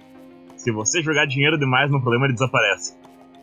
se 0.63 0.71
você 0.71 1.01
jogar 1.01 1.25
dinheiro 1.25 1.59
demais 1.59 1.91
no 1.91 2.01
problema, 2.01 2.25
ele 2.25 2.33
desaparece. 2.33 2.95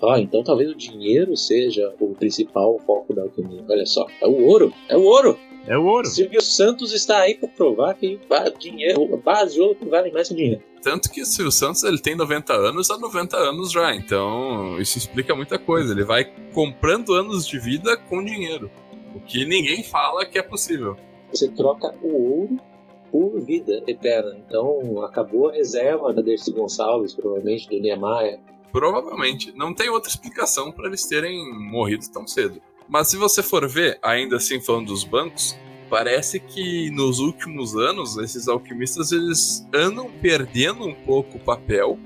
Ah, 0.03 0.19
então 0.19 0.43
talvez 0.43 0.71
o 0.71 0.75
dinheiro 0.75 1.37
seja 1.37 1.95
o 2.01 2.15
principal 2.15 2.79
foco 2.87 3.13
da 3.15 3.23
alquimia. 3.23 3.63
Olha 3.69 3.85
só, 3.85 4.07
é 4.23 4.27
o 4.27 4.47
ouro, 4.47 4.73
é 4.89 4.97
o 4.97 5.03
ouro. 5.03 5.39
É 5.67 5.77
o 5.77 5.85
ouro. 5.85 6.07
Silvio 6.07 6.41
Santos 6.41 6.95
está 6.95 7.19
aí 7.19 7.35
para 7.35 7.49
provar 7.51 7.93
que 7.93 8.19
dinheiro, 8.59 9.15
base 9.23 9.55
de 9.55 9.61
ouro 9.61 9.75
que 9.75 9.85
vale 9.85 10.11
mais 10.11 10.29
que 10.29 10.35
dinheiro. 10.35 10.63
Tanto 10.83 11.11
que 11.11 11.21
o 11.21 11.27
Silvio 11.27 11.53
Santos 11.53 11.85
ele 11.85 11.99
tem 11.99 12.17
90 12.17 12.51
anos 12.55 12.91
há 12.91 12.97
90 12.97 13.37
anos 13.37 13.71
já, 13.71 13.95
então 13.95 14.81
isso 14.81 14.97
explica 14.97 15.35
muita 15.37 15.59
coisa. 15.59 15.93
Ele 15.93 16.05
vai 16.05 16.25
comprando 16.55 17.13
anos 17.13 17.47
de 17.47 17.59
vida 17.59 17.95
com 17.99 18.25
dinheiro. 18.25 18.71
O 19.15 19.21
que 19.21 19.45
ninguém 19.45 19.83
fala 19.83 20.25
que 20.25 20.39
é 20.39 20.43
possível. 20.43 20.97
Você 21.31 21.49
troca 21.49 21.95
o 22.03 22.41
ouro 22.41 22.70
por 23.11 23.41
vida 23.41 23.83
eterna. 23.87 24.37
Então 24.47 25.03
acabou 25.03 25.49
a 25.49 25.53
reserva 25.53 26.13
da 26.13 26.23
Dercy 26.23 26.53
Gonçalves, 26.53 27.15
provavelmente, 27.15 27.69
do 27.69 27.81
Niemeyer. 27.81 28.41
Provavelmente. 28.73 29.53
Não 29.57 29.75
tem 29.75 29.89
outra 29.89 30.11
explicação 30.11 30.71
para 30.71 30.87
eles 30.87 31.07
terem 31.07 31.53
morrido 31.53 32.05
tão 32.13 32.27
cedo. 32.27 32.61
Mas 32.89 33.09
se 33.09 33.17
você 33.17 33.43
for 33.43 33.69
ver, 33.69 33.99
ainda 34.03 34.37
assim 34.37 34.61
falando 34.61 34.87
dos 34.87 35.05
bancos, 35.05 35.57
parece 35.89 36.39
que 36.39 36.91
nos 36.91 37.19
últimos 37.19 37.77
anos 37.77 38.17
esses 38.17 38.49
alquimistas 38.49 39.13
eles 39.13 39.67
andam 39.75 40.11
perdendo 40.23 40.87
um 40.87 40.95
pouco 40.95 41.37
o 41.37 41.41
papel 41.41 41.99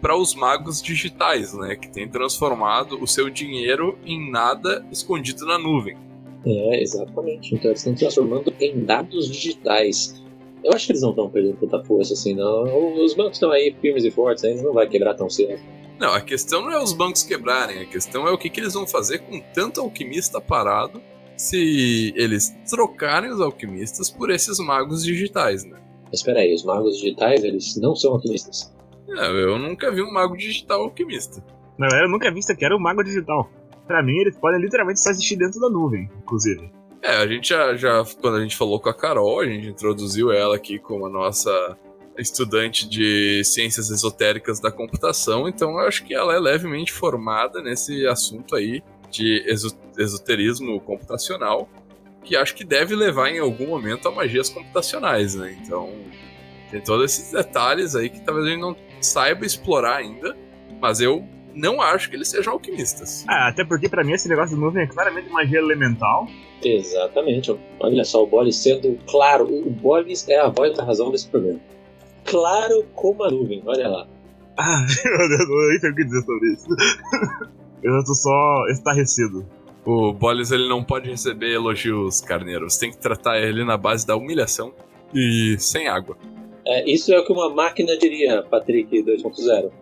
para 0.00 0.16
os 0.16 0.34
magos 0.34 0.82
digitais, 0.82 1.54
né, 1.54 1.76
que 1.76 1.88
têm 1.88 2.08
transformado 2.08 3.00
o 3.00 3.06
seu 3.06 3.30
dinheiro 3.30 3.96
em 4.04 4.30
nada 4.30 4.84
escondido 4.90 5.46
na 5.46 5.58
nuvem. 5.58 5.96
É, 6.44 6.82
exatamente. 6.82 7.54
Então 7.54 7.70
eles 7.70 7.80
estão 7.80 7.94
transformando 7.94 8.52
em 8.60 8.84
dados 8.84 9.28
digitais. 9.28 10.21
Eu 10.64 10.72
acho 10.72 10.86
que 10.86 10.92
eles 10.92 11.02
não 11.02 11.10
estão 11.10 11.30
perdendo 11.30 11.56
tanta 11.56 11.82
força 11.84 12.12
assim, 12.14 12.34
não. 12.34 13.04
Os 13.04 13.14
bancos 13.14 13.34
estão 13.34 13.50
aí 13.50 13.74
firmes 13.80 14.04
e 14.04 14.10
fortes, 14.10 14.44
eles 14.44 14.62
não 14.62 14.72
vai 14.72 14.86
quebrar 14.88 15.14
tão 15.14 15.28
cedo. 15.28 15.60
Não, 15.98 16.12
a 16.12 16.20
questão 16.20 16.62
não 16.62 16.72
é 16.72 16.82
os 16.82 16.92
bancos 16.92 17.22
quebrarem, 17.22 17.80
a 17.80 17.86
questão 17.86 18.26
é 18.26 18.30
o 18.30 18.38
que, 18.38 18.50
que 18.50 18.60
eles 18.60 18.74
vão 18.74 18.86
fazer 18.86 19.18
com 19.18 19.40
tanto 19.54 19.80
alquimista 19.80 20.40
parado 20.40 21.00
se 21.36 22.12
eles 22.16 22.54
trocarem 22.68 23.30
os 23.30 23.40
alquimistas 23.40 24.10
por 24.10 24.30
esses 24.30 24.58
magos 24.58 25.04
digitais, 25.04 25.64
né? 25.64 25.80
Mas 26.04 26.20
espera 26.20 26.40
aí, 26.40 26.54
os 26.54 26.64
magos 26.64 26.96
digitais, 26.98 27.42
eles 27.42 27.76
não 27.76 27.94
são 27.94 28.12
alquimistas. 28.12 28.72
É, 29.08 29.28
eu 29.28 29.58
nunca 29.58 29.90
vi 29.90 30.02
um 30.02 30.12
mago 30.12 30.36
digital 30.36 30.82
alquimista. 30.82 31.42
Na 31.78 31.88
verdade, 31.88 32.04
eu 32.04 32.10
nunca 32.10 32.30
vi 32.30 32.38
isso 32.38 32.52
aqui, 32.52 32.64
era 32.64 32.76
o 32.76 32.80
Mago 32.80 33.02
Digital. 33.02 33.50
Pra 33.86 34.02
mim, 34.02 34.18
eles 34.18 34.36
podem 34.36 34.60
literalmente 34.60 35.00
só 35.00 35.10
existir 35.10 35.36
dentro 35.36 35.60
da 35.60 35.68
nuvem, 35.68 36.08
inclusive. 36.22 36.70
É, 37.02 37.16
a 37.16 37.26
gente 37.26 37.48
já, 37.48 37.74
já, 37.74 38.04
quando 38.20 38.36
a 38.36 38.40
gente 38.40 38.56
falou 38.56 38.78
com 38.78 38.88
a 38.88 38.94
Carol, 38.94 39.40
a 39.40 39.44
gente 39.44 39.66
introduziu 39.66 40.30
ela 40.30 40.54
aqui 40.54 40.78
como 40.78 41.06
a 41.06 41.10
nossa 41.10 41.76
estudante 42.16 42.88
de 42.88 43.42
ciências 43.44 43.90
esotéricas 43.90 44.60
da 44.60 44.70
computação, 44.70 45.48
então 45.48 45.70
eu 45.72 45.80
acho 45.80 46.04
que 46.04 46.14
ela 46.14 46.34
é 46.34 46.38
levemente 46.38 46.92
formada 46.92 47.60
nesse 47.60 48.06
assunto 48.06 48.54
aí 48.54 48.82
de 49.10 49.44
esoterismo 49.96 50.80
computacional, 50.80 51.68
que 52.22 52.36
acho 52.36 52.54
que 52.54 52.64
deve 52.64 52.94
levar 52.94 53.30
em 53.30 53.38
algum 53.40 53.66
momento 53.66 54.06
a 54.06 54.10
magias 54.12 54.48
computacionais, 54.48 55.34
né? 55.34 55.58
Então, 55.60 55.90
tem 56.70 56.80
todos 56.80 57.12
esses 57.12 57.32
detalhes 57.32 57.96
aí 57.96 58.08
que 58.08 58.20
talvez 58.20 58.46
a 58.46 58.50
gente 58.50 58.60
não 58.60 58.76
saiba 59.00 59.44
explorar 59.44 59.96
ainda, 59.96 60.36
mas 60.80 61.00
eu 61.00 61.26
não 61.54 61.80
acho 61.80 62.08
que 62.08 62.16
eles 62.16 62.28
sejam 62.28 62.54
alquimistas. 62.54 63.24
Ah, 63.28 63.48
até 63.48 63.64
porque 63.64 63.88
pra 63.88 64.04
mim 64.04 64.12
esse 64.12 64.28
negócio 64.28 64.54
de 64.54 64.60
nuvem 64.60 64.84
é 64.84 64.86
claramente 64.86 65.30
magia 65.30 65.58
elemental. 65.58 66.26
Exatamente. 66.62 67.54
Olha 67.80 68.04
só, 68.04 68.22
o 68.22 68.26
Bolis 68.26 68.56
sendo 68.56 68.98
claro. 69.06 69.44
O 69.44 69.70
Bolis 69.70 70.28
é 70.28 70.38
a 70.38 70.48
voz 70.48 70.76
da 70.76 70.84
razão 70.84 71.10
desse 71.10 71.28
programa. 71.28 71.60
Claro 72.24 72.84
como 72.94 73.24
a 73.24 73.30
nuvem, 73.30 73.62
olha 73.66 73.88
lá. 73.88 74.06
Ah, 74.56 74.86
meu 75.04 75.28
Deus, 75.28 75.48
eu 75.48 75.68
nem 75.70 75.80
sei 75.80 75.90
o 75.90 75.94
que 75.94 76.04
dizer 76.04 76.22
sobre 76.22 76.52
isso. 76.52 76.66
eu 77.82 78.04
tô 78.04 78.14
só 78.14 78.66
estarrecido. 78.70 79.46
O 79.84 80.12
Bolis 80.12 80.52
ele 80.52 80.68
não 80.68 80.84
pode 80.84 81.10
receber 81.10 81.52
elogios 81.52 82.20
carneiros, 82.20 82.76
tem 82.76 82.92
que 82.92 82.98
tratar 82.98 83.40
ele 83.40 83.64
na 83.64 83.76
base 83.76 84.06
da 84.06 84.14
humilhação 84.14 84.72
e 85.12 85.56
sem 85.58 85.88
água. 85.88 86.16
É, 86.64 86.88
isso 86.88 87.12
é 87.12 87.18
o 87.18 87.24
que 87.24 87.32
uma 87.32 87.50
máquina 87.52 87.96
diria, 87.98 88.42
Patrick 88.44 89.02
2.0. 89.02 89.72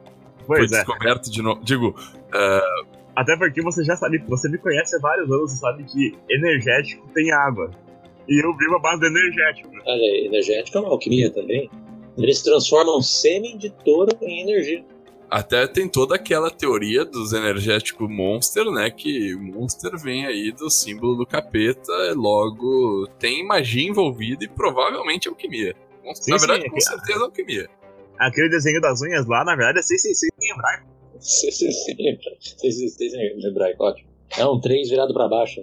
Foi 0.51 0.59
Pois 0.59 0.73
é. 0.73 0.77
descoberto 0.77 1.31
de 1.31 1.43
novo. 1.43 1.61
Digo, 1.63 1.95
Até 3.15 3.37
porque 3.37 3.63
você 3.63 3.85
já 3.85 3.95
sabe, 3.97 4.19
você 4.27 4.49
me 4.49 4.59
conhece 4.59 4.97
há 4.97 4.99
vários 4.99 5.31
anos, 5.31 5.53
você 5.53 5.59
sabe 5.59 5.85
que 5.85 6.13
energético 6.29 7.07
tem 7.15 7.31
água. 7.33 7.71
E 8.29 8.45
eu 8.45 8.57
vivo 8.57 8.77
a 8.77 8.79
base 8.81 9.01
do 9.01 9.07
energético. 9.07 9.69
Olha 9.87 10.03
aí, 10.03 10.27
energética 10.27 10.79
é 10.79 10.81
uma 10.83 10.91
alquimia 10.91 11.31
também. 11.31 11.71
Eles 12.19 12.43
transformam 12.43 13.01
sêmen 13.01 13.57
de 13.59 13.71
touro 13.71 14.17
em 14.23 14.43
energia. 14.43 14.85
até 15.31 15.67
tem 15.69 15.89
toda 15.89 16.17
aquela 16.17 16.51
teoria 16.51 17.05
dos 17.05 17.33
energéticos 17.33 18.09
Monster, 18.11 18.65
né? 18.71 18.91
Que 18.91 19.35
Monster 19.37 19.97
vem 19.97 20.27
aí 20.27 20.51
do 20.53 20.69
símbolo 20.69 21.15
do 21.17 21.27
capeta, 21.27 21.93
logo 22.15 23.07
tem 23.19 23.47
magia 23.47 23.89
envolvida 23.89 24.45
e 24.45 24.49
provavelmente 24.49 25.29
alquimia. 25.29 25.75
Sim, 26.15 26.33
na 26.33 26.39
sim, 26.39 26.47
verdade, 26.47 26.67
é 26.67 26.71
com 26.71 26.81
certeza 26.81 27.21
alquimia. 27.25 27.69
Aquele 28.21 28.51
desenho 28.51 28.81
das 28.81 29.01
unhas 29.01 29.27
lá, 29.27 29.43
na 29.45 29.57
verdade, 29.57 29.79
é 29.79 29.83
666 29.83 30.31
em 30.41 30.53
hebraico. 30.53 30.87
Sim, 31.19 31.51
sim, 31.51 31.73
sim. 31.73 31.97
Sim, 32.41 32.71
sim, 32.71 32.89
sim, 32.89 33.11
sim, 33.11 33.47
hebraico, 33.49 33.83
ótimo. 33.83 34.09
É 34.39 34.47
um 34.47 34.61
3 34.61 34.91
virado 34.91 35.13
pra 35.15 35.27
baixo. 35.27 35.61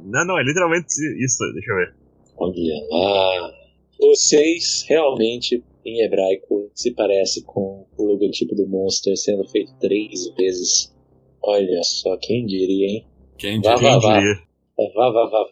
Não, 0.00 0.24
não, 0.26 0.38
é 0.38 0.42
literalmente 0.42 0.88
isso. 1.24 1.38
Deixa 1.54 1.70
eu 1.70 1.76
ver. 1.76 1.94
Olha 2.36 2.74
lá. 2.90 3.52
O 4.00 4.16
6 4.16 4.84
realmente, 4.88 5.62
em 5.84 6.04
hebraico, 6.04 6.70
se 6.74 6.92
parece 6.92 7.44
com 7.44 7.86
o 7.96 8.04
logotipo 8.04 8.54
do 8.56 8.66
Monster 8.66 9.16
sendo 9.16 9.48
feito 9.48 9.72
três 9.78 10.28
vezes. 10.36 10.92
Olha 11.40 11.82
só, 11.84 12.16
quem 12.20 12.46
diria, 12.46 12.88
hein? 12.88 13.06
Quem 13.38 13.60
diria? 13.60 13.76
vá, 13.76 13.80
Quem 13.80 14.00
vá. 14.00 14.14
diria? 14.18 14.42
É, 14.78 14.92
vá, 14.92 15.10
vá, 15.10 15.26
vá. 15.26 15.44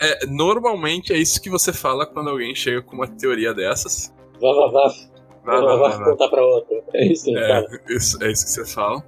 É, 0.00 0.06
é, 0.08 0.26
normalmente 0.26 1.12
é 1.12 1.18
isso 1.18 1.40
que 1.40 1.50
você 1.50 1.72
fala 1.72 2.06
quando 2.06 2.30
alguém 2.30 2.54
chega 2.54 2.82
com 2.82 2.96
uma 2.96 3.06
teoria 3.06 3.54
dessas. 3.54 4.12
Vá, 4.40 4.52
vá, 4.52 4.66
vá. 4.68 4.88
Vá, 5.44 5.60
Vá, 5.60 5.60
vá, 5.60 5.76
vá, 5.76 5.88
vá, 5.88 5.96
vá. 5.98 6.04
contar 6.04 6.28
pra 6.28 6.44
outra. 6.44 6.82
É 6.94 7.06
isso 7.06 7.24
que. 7.24 7.36
É, 7.38 7.66
isso, 7.90 8.22
é 8.22 8.30
isso 8.32 8.44
que 8.44 8.50
você 8.50 8.64
fala. 8.64 9.04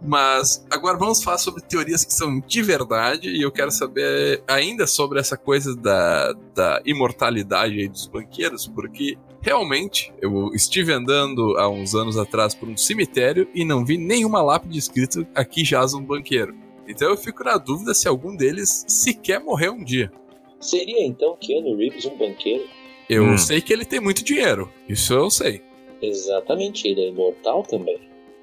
Mas 0.00 0.64
agora 0.70 0.96
vamos 0.96 1.22
falar 1.24 1.38
sobre 1.38 1.60
teorias 1.62 2.04
que 2.04 2.12
são 2.12 2.38
de 2.40 2.62
verdade 2.62 3.28
e 3.30 3.42
eu 3.42 3.50
quero 3.50 3.70
saber 3.72 4.42
ainda 4.46 4.86
sobre 4.86 5.18
essa 5.18 5.36
coisa 5.36 5.74
da, 5.74 6.32
da 6.54 6.80
imortalidade 6.84 7.80
aí 7.80 7.88
dos 7.88 8.06
banqueiros, 8.06 8.68
porque 8.68 9.18
realmente 9.40 10.12
eu 10.22 10.52
estive 10.54 10.92
andando 10.92 11.56
há 11.58 11.68
uns 11.68 11.96
anos 11.96 12.16
atrás 12.16 12.54
por 12.54 12.68
um 12.68 12.76
cemitério 12.76 13.48
e 13.52 13.64
não 13.64 13.84
vi 13.84 13.98
nenhuma 13.98 14.40
lápide 14.40 14.78
escrito 14.78 15.26
aqui 15.34 15.64
jaz 15.64 15.94
um 15.94 16.04
banqueiro. 16.04 16.54
Então 16.86 17.08
eu 17.10 17.16
fico 17.16 17.42
na 17.42 17.56
dúvida 17.58 17.92
se 17.92 18.06
algum 18.06 18.36
deles 18.36 18.84
sequer 18.86 19.40
morreu 19.40 19.72
um 19.72 19.82
dia. 19.82 20.12
Seria 20.60 21.04
então 21.04 21.36
Keanu 21.40 21.76
Reeves 21.76 22.04
um 22.04 22.16
banqueiro? 22.16 22.64
Eu 23.08 23.24
Hum. 23.24 23.38
sei 23.38 23.60
que 23.60 23.72
ele 23.72 23.84
tem 23.84 24.00
muito 24.00 24.22
dinheiro. 24.24 24.70
Isso 24.88 25.12
eu 25.14 25.30
sei. 25.30 25.62
Exatamente, 26.00 26.86
ele 26.86 27.00
é 27.02 27.08
imortal 27.08 27.62
também. 27.62 27.98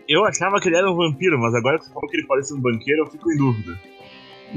Eu 0.08 0.24
achava 0.26 0.60
que 0.60 0.68
ele 0.68 0.78
era 0.78 0.90
um 0.92 0.96
vampiro, 0.96 1.40
mas 1.40 1.54
agora 1.56 1.80
que 1.80 1.86
você 1.86 1.94
falou 1.94 2.10
que 2.10 2.18
ele 2.18 2.28
parece 2.28 2.54
um 2.54 2.60
banqueiro, 2.60 3.04
eu 3.04 3.08
fico 3.12 3.32
em 3.32 3.38
dúvida. 3.38 3.80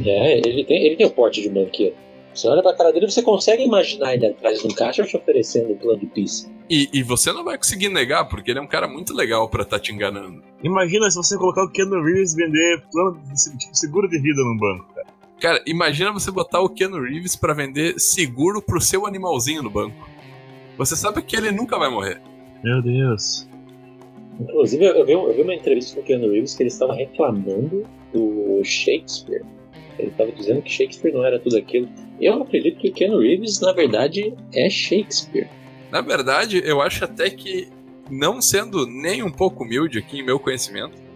É, 0.05 0.38
ele 0.38 0.65
tem, 0.65 0.85
ele 0.85 0.97
tem 0.97 1.07
o 1.07 1.11
porte 1.11 1.41
de 1.41 1.49
um 1.49 1.55
banqueiro. 1.55 1.95
Você 2.35 2.47
olha 2.47 2.62
pra 2.62 2.75
cara 2.77 2.93
dele, 2.93 3.11
você 3.11 3.23
consegue 3.23 3.65
imaginar 3.65 4.15
ele 4.15 4.27
atrás 4.27 4.61
de 4.61 4.67
um 4.67 4.71
caixa 4.71 5.03
te 5.05 5.17
oferecendo 5.17 5.73
um 5.73 5.77
plano 5.77 5.99
de 5.99 6.07
pizza. 6.07 6.49
E, 6.71 6.88
e 6.93 7.03
você 7.03 7.33
não 7.33 7.43
vai 7.43 7.57
conseguir 7.57 7.88
negar, 7.88 8.27
porque 8.29 8.50
ele 8.50 8.59
é 8.59 8.62
um 8.62 8.67
cara 8.67 8.87
muito 8.87 9.15
legal 9.15 9.49
pra 9.49 9.65
tá 9.65 9.79
te 9.79 9.91
enganando. 9.93 10.43
Imagina 10.62 11.11
se 11.11 11.17
você 11.17 11.37
colocar 11.37 11.65
o 11.65 11.71
Keanu 11.71 12.03
Reeves 12.05 12.35
vender 12.35 12.83
plano 12.93 13.19
de 13.25 13.59
tipo, 13.59 13.75
seguro 13.75 14.09
de 14.09 14.19
vida 14.21 14.41
num 14.43 14.57
banco, 14.57 14.87
cara. 15.38 15.62
Imagina 15.66 16.12
você 16.12 16.30
botar 16.30 16.61
o 16.61 16.68
Keanu 16.68 17.02
Reeves 17.02 17.37
pra 17.37 17.54
vender 17.54 17.99
seguro 17.99 18.61
pro 18.61 18.80
seu 18.80 19.07
animalzinho 19.07 19.62
no 19.62 19.71
banco. 19.71 20.09
Você 20.76 20.95
sabe 20.95 21.23
que 21.23 21.37
ele 21.37 21.50
nunca 21.50 21.78
vai 21.78 21.90
morrer. 21.90 22.21
Meu 22.62 22.83
Deus. 22.83 23.49
Inclusive, 24.40 24.85
eu 24.85 25.04
vi, 25.04 25.12
eu 25.12 25.35
vi 25.35 25.42
uma 25.42 25.54
entrevista 25.54 25.97
com 25.97 26.02
o 26.02 26.04
Keanu 26.04 26.30
Reeves 26.30 26.54
que 26.54 26.62
ele 26.62 26.68
estava 26.68 26.95
reclamando 26.95 27.85
do 28.12 28.62
Shakespeare. 28.64 29.45
Ele 29.99 30.09
estava 30.09 30.30
dizendo 30.30 30.62
que 30.62 30.71
Shakespeare 30.71 31.12
não 31.12 31.25
era 31.25 31.40
tudo 31.40 31.57
aquilo. 31.57 31.88
Eu 32.21 32.42
acredito 32.42 32.78
que 32.78 32.88
o 32.88 32.92
Keanu 32.92 33.18
Reeves, 33.18 33.61
na 33.61 33.73
verdade, 33.73 34.33
é 34.54 34.71
Shakespeare. 34.71 35.49
Na 35.90 36.00
verdade, 36.00 36.62
eu 36.64 36.80
acho 36.80 37.04
até 37.04 37.30
que, 37.30 37.68
não 38.09 38.40
sendo 38.40 38.87
nem 38.87 39.23
um 39.23 39.30
pouco 39.30 39.64
humilde 39.64 39.99
aqui 39.99 40.21
em 40.21 40.25
meu 40.25 40.38
conhecimento, 40.38 41.08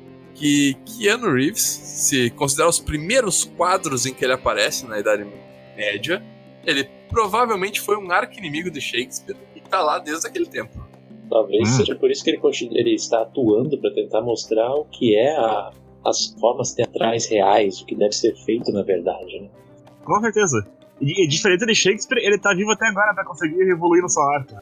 que 0.42 0.74
Keanu 0.84 1.32
Reeves, 1.34 1.62
se 1.62 2.28
considerar 2.30 2.68
os 2.68 2.80
primeiros 2.80 3.44
quadros 3.44 4.06
em 4.06 4.12
que 4.12 4.24
ele 4.24 4.32
aparece 4.32 4.84
na 4.88 4.98
Idade 4.98 5.24
Média, 5.76 6.20
ele 6.66 6.82
provavelmente 7.08 7.80
foi 7.80 7.96
um 7.96 8.10
arqui-inimigo 8.10 8.68
de 8.68 8.80
Shakespeare 8.80 9.36
e 9.54 9.60
tá 9.60 9.80
lá 9.80 10.00
desde 10.00 10.26
aquele 10.26 10.46
tempo. 10.46 10.84
Talvez 11.30 11.68
Hum. 11.68 11.76
seja 11.76 11.94
por 11.94 12.10
isso 12.10 12.24
que 12.24 12.30
ele, 12.30 12.40
ele 12.72 12.94
está 12.94 13.22
atuando 13.22 13.78
para 13.78 13.92
tentar 13.94 14.20
mostrar 14.20 14.68
o 14.74 14.84
que 14.86 15.14
é 15.16 15.30
a- 15.36 15.70
as 16.04 16.34
formas 16.40 16.72
teatrais 16.74 17.26
reais, 17.26 17.80
o 17.80 17.86
que 17.86 17.94
deve 17.94 18.12
ser 18.12 18.34
feito 18.44 18.72
na 18.72 18.82
verdade. 18.82 19.38
Né? 19.42 19.48
Com 20.04 20.20
certeza. 20.22 20.66
E, 21.00 21.24
diferente 21.28 21.64
de 21.64 21.74
Shakespeare, 21.74 22.18
ele 22.20 22.36
tá 22.38 22.52
vivo 22.52 22.72
até 22.72 22.88
agora 22.88 23.14
pra 23.14 23.24
conseguir 23.24 23.60
evoluir 23.70 24.02
na 24.02 24.08
sua 24.08 24.38
arte. 24.38 24.56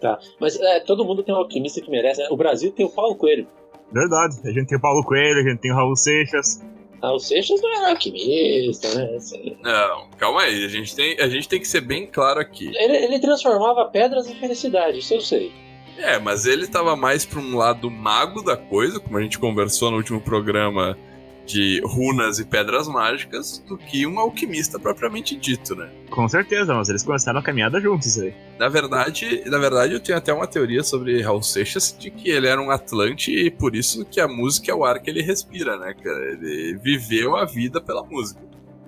Tá. 0.00 0.18
Mas 0.40 0.58
é, 0.58 0.80
todo 0.80 1.04
mundo 1.04 1.22
tem 1.22 1.34
um 1.34 1.38
alquimista 1.38 1.80
que 1.82 1.90
merece. 1.90 2.22
Né? 2.22 2.28
O 2.30 2.36
Brasil 2.38 2.72
tem 2.72 2.86
o 2.86 2.90
Paulo 2.90 3.14
Coelho. 3.16 3.46
Verdade. 3.92 4.36
A 4.44 4.50
gente 4.50 4.66
tem 4.66 4.78
o 4.78 4.80
Paulo 4.80 5.04
Coelho, 5.04 5.40
a 5.40 5.48
gente 5.48 5.60
tem 5.60 5.72
o 5.72 5.74
Raul 5.74 5.96
Seixas. 5.96 6.62
Ah, 7.02 7.12
o 7.12 7.18
Seixas 7.18 7.60
não 7.60 7.76
era 7.76 7.90
alquimista, 7.90 8.92
né? 8.94 9.16
Assim, 9.16 9.56
Não, 9.62 10.08
calma 10.16 10.42
aí, 10.42 10.64
a 10.64 10.68
gente 10.68 10.94
tem, 10.96 11.20
a 11.20 11.28
gente 11.28 11.48
tem 11.48 11.60
que 11.60 11.68
ser 11.68 11.82
bem 11.82 12.06
claro 12.06 12.40
aqui. 12.40 12.72
Ele, 12.74 12.96
ele 12.96 13.18
transformava 13.18 13.84
pedras 13.86 14.28
em 14.28 14.34
felicidade, 14.34 14.98
isso 14.98 15.14
eu 15.14 15.20
sei. 15.20 15.52
É, 15.98 16.18
mas 16.18 16.46
ele 16.46 16.66
tava 16.66 16.96
mais 16.96 17.24
pra 17.24 17.40
um 17.40 17.56
lado 17.56 17.90
mago 17.90 18.42
da 18.42 18.56
coisa, 18.56 19.00
como 19.00 19.16
a 19.18 19.22
gente 19.22 19.38
conversou 19.38 19.90
no 19.90 19.96
último 19.98 20.20
programa 20.20 20.96
de 21.46 21.80
runas 21.84 22.38
e 22.40 22.44
pedras 22.44 22.88
mágicas, 22.88 23.62
do 23.68 23.78
que 23.78 24.06
um 24.06 24.18
alquimista 24.18 24.78
propriamente 24.78 25.36
dito, 25.36 25.74
né? 25.76 25.88
Com 26.10 26.28
certeza, 26.28 26.74
mas 26.74 26.88
eles 26.88 27.02
começaram 27.04 27.38
a 27.38 27.42
caminhada 27.42 27.80
juntos 27.80 28.18
aí. 28.18 28.34
Na 28.58 28.68
verdade, 28.68 29.42
na 29.46 29.56
verdade, 29.58 29.94
eu 29.94 30.00
tenho 30.00 30.18
até 30.18 30.32
uma 30.32 30.46
teoria 30.46 30.82
sobre 30.82 31.22
Raul 31.22 31.42
Seixas 31.42 31.96
de 31.98 32.10
que 32.10 32.28
ele 32.28 32.46
era 32.48 32.60
um 32.60 32.70
Atlante 32.70 33.30
e 33.30 33.50
por 33.50 33.76
isso 33.76 34.04
que 34.04 34.20
a 34.20 34.26
música 34.26 34.72
é 34.72 34.74
o 34.74 34.84
ar 34.84 35.00
que 35.00 35.08
ele 35.08 35.22
respira, 35.22 35.76
né, 35.78 35.94
cara? 35.94 36.32
Ele 36.32 36.76
viveu 36.82 37.36
a 37.36 37.44
vida 37.44 37.80
pela 37.80 38.02
música. 38.02 38.40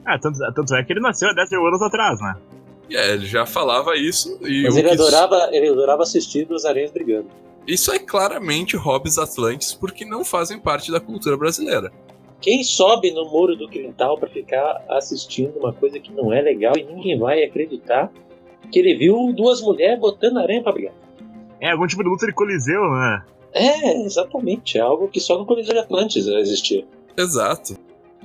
Ah, 0.04 0.18
tanto, 0.18 0.38
tanto 0.54 0.74
é 0.74 0.82
que 0.82 0.92
ele 0.92 1.00
nasceu 1.00 1.28
há 1.28 1.32
10 1.34 1.50
mil 1.50 1.66
anos 1.66 1.80
atrás, 1.82 2.20
né? 2.20 2.34
E 2.90 2.96
é, 2.96 3.12
ele 3.12 3.26
já 3.26 3.44
falava 3.46 3.94
isso 3.96 4.38
e 4.42 4.62
Mas 4.64 4.76
ele 4.76 4.88
que- 4.88 4.94
adorava, 4.94 5.48
ele 5.52 5.68
adorava 5.68 6.02
assistir 6.02 6.46
duas 6.46 6.64
aranhas 6.64 6.90
brigando. 6.90 7.28
Isso 7.66 7.92
é 7.92 7.98
claramente 7.98 8.74
hobbies 8.78 9.18
atlantes 9.18 9.74
porque 9.74 10.06
não 10.06 10.24
fazem 10.24 10.58
parte 10.58 10.90
da 10.90 10.98
cultura 10.98 11.36
brasileira. 11.36 11.92
Quem 12.40 12.62
sobe 12.62 13.10
no 13.10 13.28
muro 13.28 13.56
do 13.56 13.68
quintal 13.68 14.16
pra 14.16 14.28
ficar 14.28 14.84
assistindo 14.88 15.58
uma 15.58 15.72
coisa 15.72 15.98
que 15.98 16.12
não 16.12 16.32
é 16.32 16.40
legal 16.40 16.74
e 16.76 16.84
ninguém 16.84 17.18
vai 17.18 17.42
acreditar 17.42 18.12
que 18.70 18.78
ele 18.78 18.94
viu 18.94 19.32
duas 19.32 19.60
mulheres 19.60 19.98
botando 19.98 20.38
aranha 20.38 20.62
pra 20.62 20.72
brigar? 20.72 20.94
É 21.60 21.70
algum 21.70 21.86
tipo 21.86 22.02
de 22.02 22.08
luta 22.08 22.26
de 22.26 22.32
coliseu, 22.32 22.80
né? 22.92 23.24
É, 23.52 24.04
exatamente. 24.04 24.78
É 24.78 24.80
algo 24.80 25.08
que 25.08 25.20
só 25.20 25.38
no 25.38 25.46
Coliseu 25.46 25.74
de 25.74 25.80
Atlantis 25.80 26.26
existia. 26.26 26.84
Exato. 27.16 27.76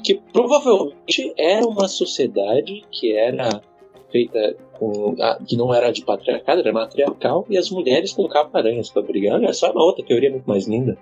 Que 0.03 0.21
provavelmente 0.31 1.33
era 1.37 1.65
uma 1.65 1.87
sociedade 1.87 2.83
que 2.91 3.15
era 3.15 3.61
feita 4.11 4.55
com. 4.73 5.15
ah, 5.19 5.39
que 5.45 5.55
não 5.55 5.73
era 5.73 5.91
de 5.91 6.03
patriarcado, 6.03 6.61
era 6.61 6.73
matriarcal, 6.73 7.45
e 7.49 7.57
as 7.57 7.69
mulheres 7.71 8.13
colocavam 8.13 8.51
aranhas 8.53 8.89
pra 8.89 9.01
brigar. 9.01 9.35
Olha 9.35 9.53
só, 9.53 9.67
é 9.67 9.71
uma 9.71 9.83
outra 9.83 10.05
teoria 10.05 10.29
muito 10.29 10.45
mais 10.45 10.67
linda. 10.67 10.97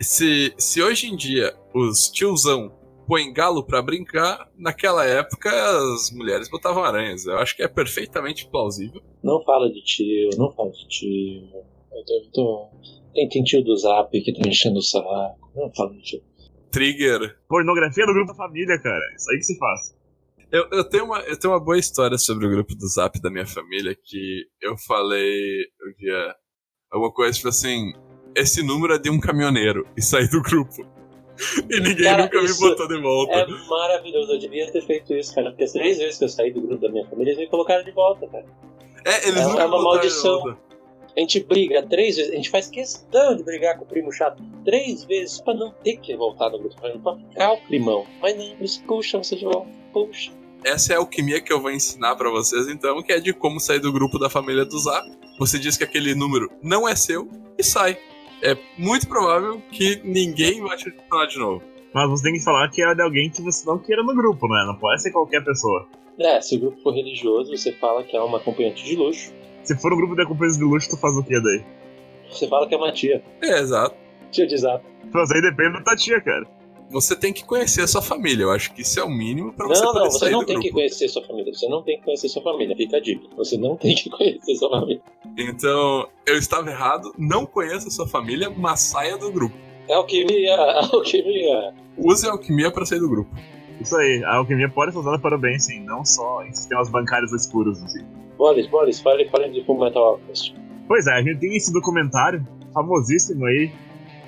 Se, 0.00 0.52
se 0.58 0.82
hoje 0.82 1.06
em 1.08 1.16
dia 1.16 1.54
os 1.74 2.08
tiozão 2.10 2.72
põem 3.06 3.32
galo 3.32 3.64
pra 3.64 3.82
brincar, 3.82 4.48
naquela 4.56 5.04
época 5.04 5.50
as 5.50 6.10
mulheres 6.10 6.48
botavam 6.50 6.84
aranhas. 6.84 7.26
Eu 7.26 7.36
acho 7.38 7.54
que 7.56 7.62
é 7.62 7.68
perfeitamente 7.68 8.48
plausível. 8.48 9.00
Não 9.22 9.42
fala 9.44 9.70
de 9.70 9.82
tio, 9.82 10.30
não 10.36 10.50
fala 10.52 10.70
de 10.70 10.88
tio. 10.88 11.42
Eu 11.92 12.04
tô. 12.04 12.14
eu 12.14 12.30
tô- 12.32 12.70
Tem, 13.14 13.28
tem 13.28 13.42
tio 13.44 13.62
do 13.62 13.76
Zap 13.76 14.10
que 14.10 14.32
tá 14.32 14.48
enchendo 14.48 14.78
o 14.78 14.82
saco. 14.82 15.08
Não 15.54 15.72
fala 15.74 15.92
de 15.94 16.02
tio. 16.02 16.22
Trigger. 16.70 17.38
Pornografia 17.48 18.04
do 18.04 18.12
grupo 18.12 18.32
da 18.32 18.36
família, 18.36 18.76
cara. 18.82 19.00
Isso 19.16 19.30
aí 19.30 19.36
que 19.38 19.44
se 19.44 19.58
faz. 19.58 19.94
Eu, 20.50 20.68
eu, 20.72 20.84
tenho 20.88 21.04
uma, 21.04 21.20
eu 21.20 21.38
tenho 21.38 21.52
uma 21.52 21.60
boa 21.64 21.78
história 21.78 22.18
sobre 22.18 22.46
o 22.46 22.50
grupo 22.50 22.74
do 22.74 22.86
Zap 22.88 23.20
da 23.20 23.30
minha 23.30 23.46
família 23.46 23.94
que 23.94 24.44
eu 24.60 24.76
falei 24.76 25.64
um 25.82 25.92
dia 25.98 26.34
alguma 26.90 27.12
coisa 27.12 27.36
tipo 27.36 27.48
assim: 27.48 27.92
esse 28.36 28.62
número 28.62 28.94
é 28.94 28.98
de 28.98 29.10
um 29.10 29.18
caminhoneiro 29.20 29.86
e 29.96 30.02
saí 30.02 30.28
do 30.28 30.40
grupo. 30.42 30.86
E 31.68 31.80
ninguém 31.80 32.04
Cara, 32.04 32.22
nunca 32.22 32.40
me 32.42 32.52
botou 32.54 32.86
de 32.86 33.00
volta. 33.00 33.32
É 33.32 33.46
maravilhoso, 33.68 34.32
eu 34.32 34.38
devia 34.38 34.70
ter 34.70 34.82
feito 34.86 35.14
isso, 35.14 35.34
cara. 35.34 35.50
Porque 35.50 35.64
as 35.64 35.72
três 35.72 35.98
vezes 35.98 36.18
que 36.18 36.24
eu 36.24 36.28
saí 36.28 36.52
do 36.52 36.60
grupo 36.60 36.80
da 36.80 36.88
minha 36.88 37.06
família, 37.08 37.32
eles 37.32 37.40
me 37.40 37.48
colocaram 37.48 37.84
de 37.84 37.90
volta, 37.90 38.26
cara. 38.28 38.44
É, 39.04 39.28
eles 39.28 39.40
é- 39.40 39.44
nunca 39.44 39.62
é 39.62 39.66
uma 39.66 39.82
maldição. 39.82 40.56
A 41.16 41.20
gente 41.20 41.40
briga 41.44 41.82
três 41.82 42.16
vezes, 42.16 42.32
a 42.32 42.36
gente 42.36 42.50
faz 42.50 42.68
questão 42.68 43.36
de 43.36 43.44
brigar 43.44 43.78
com 43.78 43.84
o 43.84 43.86
primo 43.86 44.10
chato 44.12 44.42
três 44.64 45.04
vezes 45.04 45.40
pra 45.40 45.54
não 45.54 45.70
ter 45.70 45.96
que 45.98 46.16
voltar 46.16 46.50
no 46.50 46.58
grupo, 46.58 46.74
pra 46.80 46.92
ficar 46.92 47.52
o 47.52 47.66
climão. 47.66 48.04
Mas 48.20 48.36
não, 48.36 48.44
eles 48.44 48.78
puxam 48.78 49.22
você 49.22 49.36
de 49.36 49.44
volta, 49.44 49.68
puxa. 49.92 50.32
Essa 50.64 50.94
é 50.94 50.96
a 50.96 50.98
alquimia 50.98 51.40
que 51.40 51.52
eu 51.52 51.60
vou 51.60 51.70
ensinar 51.70 52.16
pra 52.16 52.30
vocês, 52.30 52.66
então, 52.68 53.00
que 53.02 53.12
é 53.12 53.20
de 53.20 53.32
como 53.32 53.60
sair 53.60 53.78
do 53.78 53.92
grupo 53.92 54.18
da 54.18 54.28
família 54.30 54.64
do 54.64 54.78
Zap. 54.78 55.06
Você 55.38 55.58
diz 55.58 55.76
que 55.76 55.84
aquele 55.84 56.14
número 56.14 56.50
não 56.62 56.88
é 56.88 56.96
seu 56.96 57.28
e 57.56 57.62
sai. 57.62 57.96
É 58.44 58.54
muito 58.76 59.08
provável 59.08 59.62
que 59.72 60.02
ninguém 60.04 60.60
vai 60.60 60.76
te 60.76 60.90
adicionar 60.90 61.26
de 61.26 61.38
novo. 61.38 61.62
Mas 61.94 62.10
você 62.10 62.24
tem 62.24 62.34
que 62.34 62.44
falar 62.44 62.68
que 62.68 62.82
era 62.82 62.92
de 62.92 63.00
alguém 63.00 63.30
que 63.30 63.40
você 63.40 63.64
não 63.66 63.78
queira 63.78 64.02
no 64.02 64.14
grupo, 64.14 64.46
né? 64.46 64.64
Não 64.66 64.76
pode 64.78 65.00
ser 65.00 65.12
qualquer 65.12 65.42
pessoa. 65.42 65.88
É, 66.18 66.40
se 66.42 66.56
o 66.56 66.60
grupo 66.60 66.82
for 66.82 66.92
religioso, 66.92 67.56
você 67.56 67.72
fala 67.72 68.04
que 68.04 68.14
é 68.14 68.20
uma 68.20 68.36
acompanhante 68.36 68.84
de 68.84 68.96
luxo. 68.96 69.32
Se 69.62 69.74
for 69.80 69.94
um 69.94 69.96
grupo 69.96 70.14
de 70.14 70.22
acompanhantes 70.22 70.58
de 70.58 70.64
luxo, 70.64 70.90
tu 70.90 70.98
faz 70.98 71.16
o 71.16 71.24
quê 71.24 71.40
daí? 71.40 71.64
Você 72.30 72.46
fala 72.46 72.68
que 72.68 72.74
é 72.74 72.76
uma 72.76 72.92
tia. 72.92 73.22
É, 73.40 73.60
exato. 73.60 73.96
Tia 74.30 74.46
de 74.46 74.58
zap. 74.58 74.84
Mas 75.10 75.30
aí 75.30 75.40
depende 75.40 75.78
da 75.78 75.80
tua 75.82 75.96
tia, 75.96 76.20
cara. 76.20 76.46
Você 76.94 77.16
tem 77.16 77.32
que 77.32 77.44
conhecer 77.44 77.82
a 77.82 77.88
sua 77.88 78.00
família. 78.00 78.44
Eu 78.44 78.52
acho 78.52 78.72
que 78.72 78.82
isso 78.82 79.00
é 79.00 79.02
o 79.02 79.10
mínimo 79.10 79.52
pra 79.52 79.66
você 79.66 79.82
Não, 79.82 79.92
poder 79.92 80.04
não, 80.04 80.10
você 80.12 80.18
sair 80.20 80.30
não 80.32 80.38
do 80.40 80.46
tem 80.46 80.54
grupo. 80.54 80.68
que 80.68 80.74
conhecer 80.74 81.08
sua 81.08 81.22
família. 81.24 81.52
Você 81.52 81.68
não 81.68 81.82
tem 81.82 81.98
que 81.98 82.04
conhecer 82.04 82.28
sua 82.28 82.42
família. 82.42 82.76
Fica 82.76 82.96
a 82.98 83.00
dica. 83.00 83.26
Você 83.36 83.58
não 83.58 83.74
tem 83.76 83.96
que 83.96 84.08
conhecer 84.08 84.54
sua 84.54 84.70
família. 84.70 85.02
Então, 85.36 86.08
eu 86.24 86.38
estava 86.38 86.70
errado. 86.70 87.12
Não 87.18 87.44
conheça 87.44 87.88
a 87.88 87.90
sua 87.90 88.06
família, 88.06 88.48
mas 88.48 88.80
saia 88.80 89.18
do 89.18 89.32
grupo. 89.32 89.56
É 89.88 89.94
alquimia, 89.94 90.56
alquimia. 90.92 91.74
Use 91.98 92.26
a 92.28 92.30
alquimia 92.30 92.70
pra 92.70 92.86
sair 92.86 93.00
do 93.00 93.08
grupo. 93.08 93.30
Isso 93.80 93.96
aí, 93.96 94.22
a 94.24 94.36
alquimia 94.36 94.68
pode 94.68 94.92
ser 94.92 94.98
usada 94.98 95.18
para 95.18 95.34
o 95.36 95.38
bem, 95.38 95.58
sim. 95.58 95.80
Não 95.80 96.04
só 96.04 96.44
em 96.44 96.52
sistemas 96.52 96.88
bancários 96.88 97.32
escuros, 97.32 97.82
assim. 97.82 98.04
Boris, 98.38 98.68
Boris, 98.68 99.00
fale, 99.00 99.28
fale 99.30 99.48
de 99.50 99.64
Full 99.64 99.80
Metal 99.80 100.02
Alchemist. 100.04 100.54
Pois 100.86 101.08
é, 101.08 101.12
a 101.14 101.22
gente 101.22 101.40
tem 101.40 101.56
esse 101.56 101.72
documentário 101.72 102.46
famosíssimo 102.72 103.44
aí, 103.46 103.72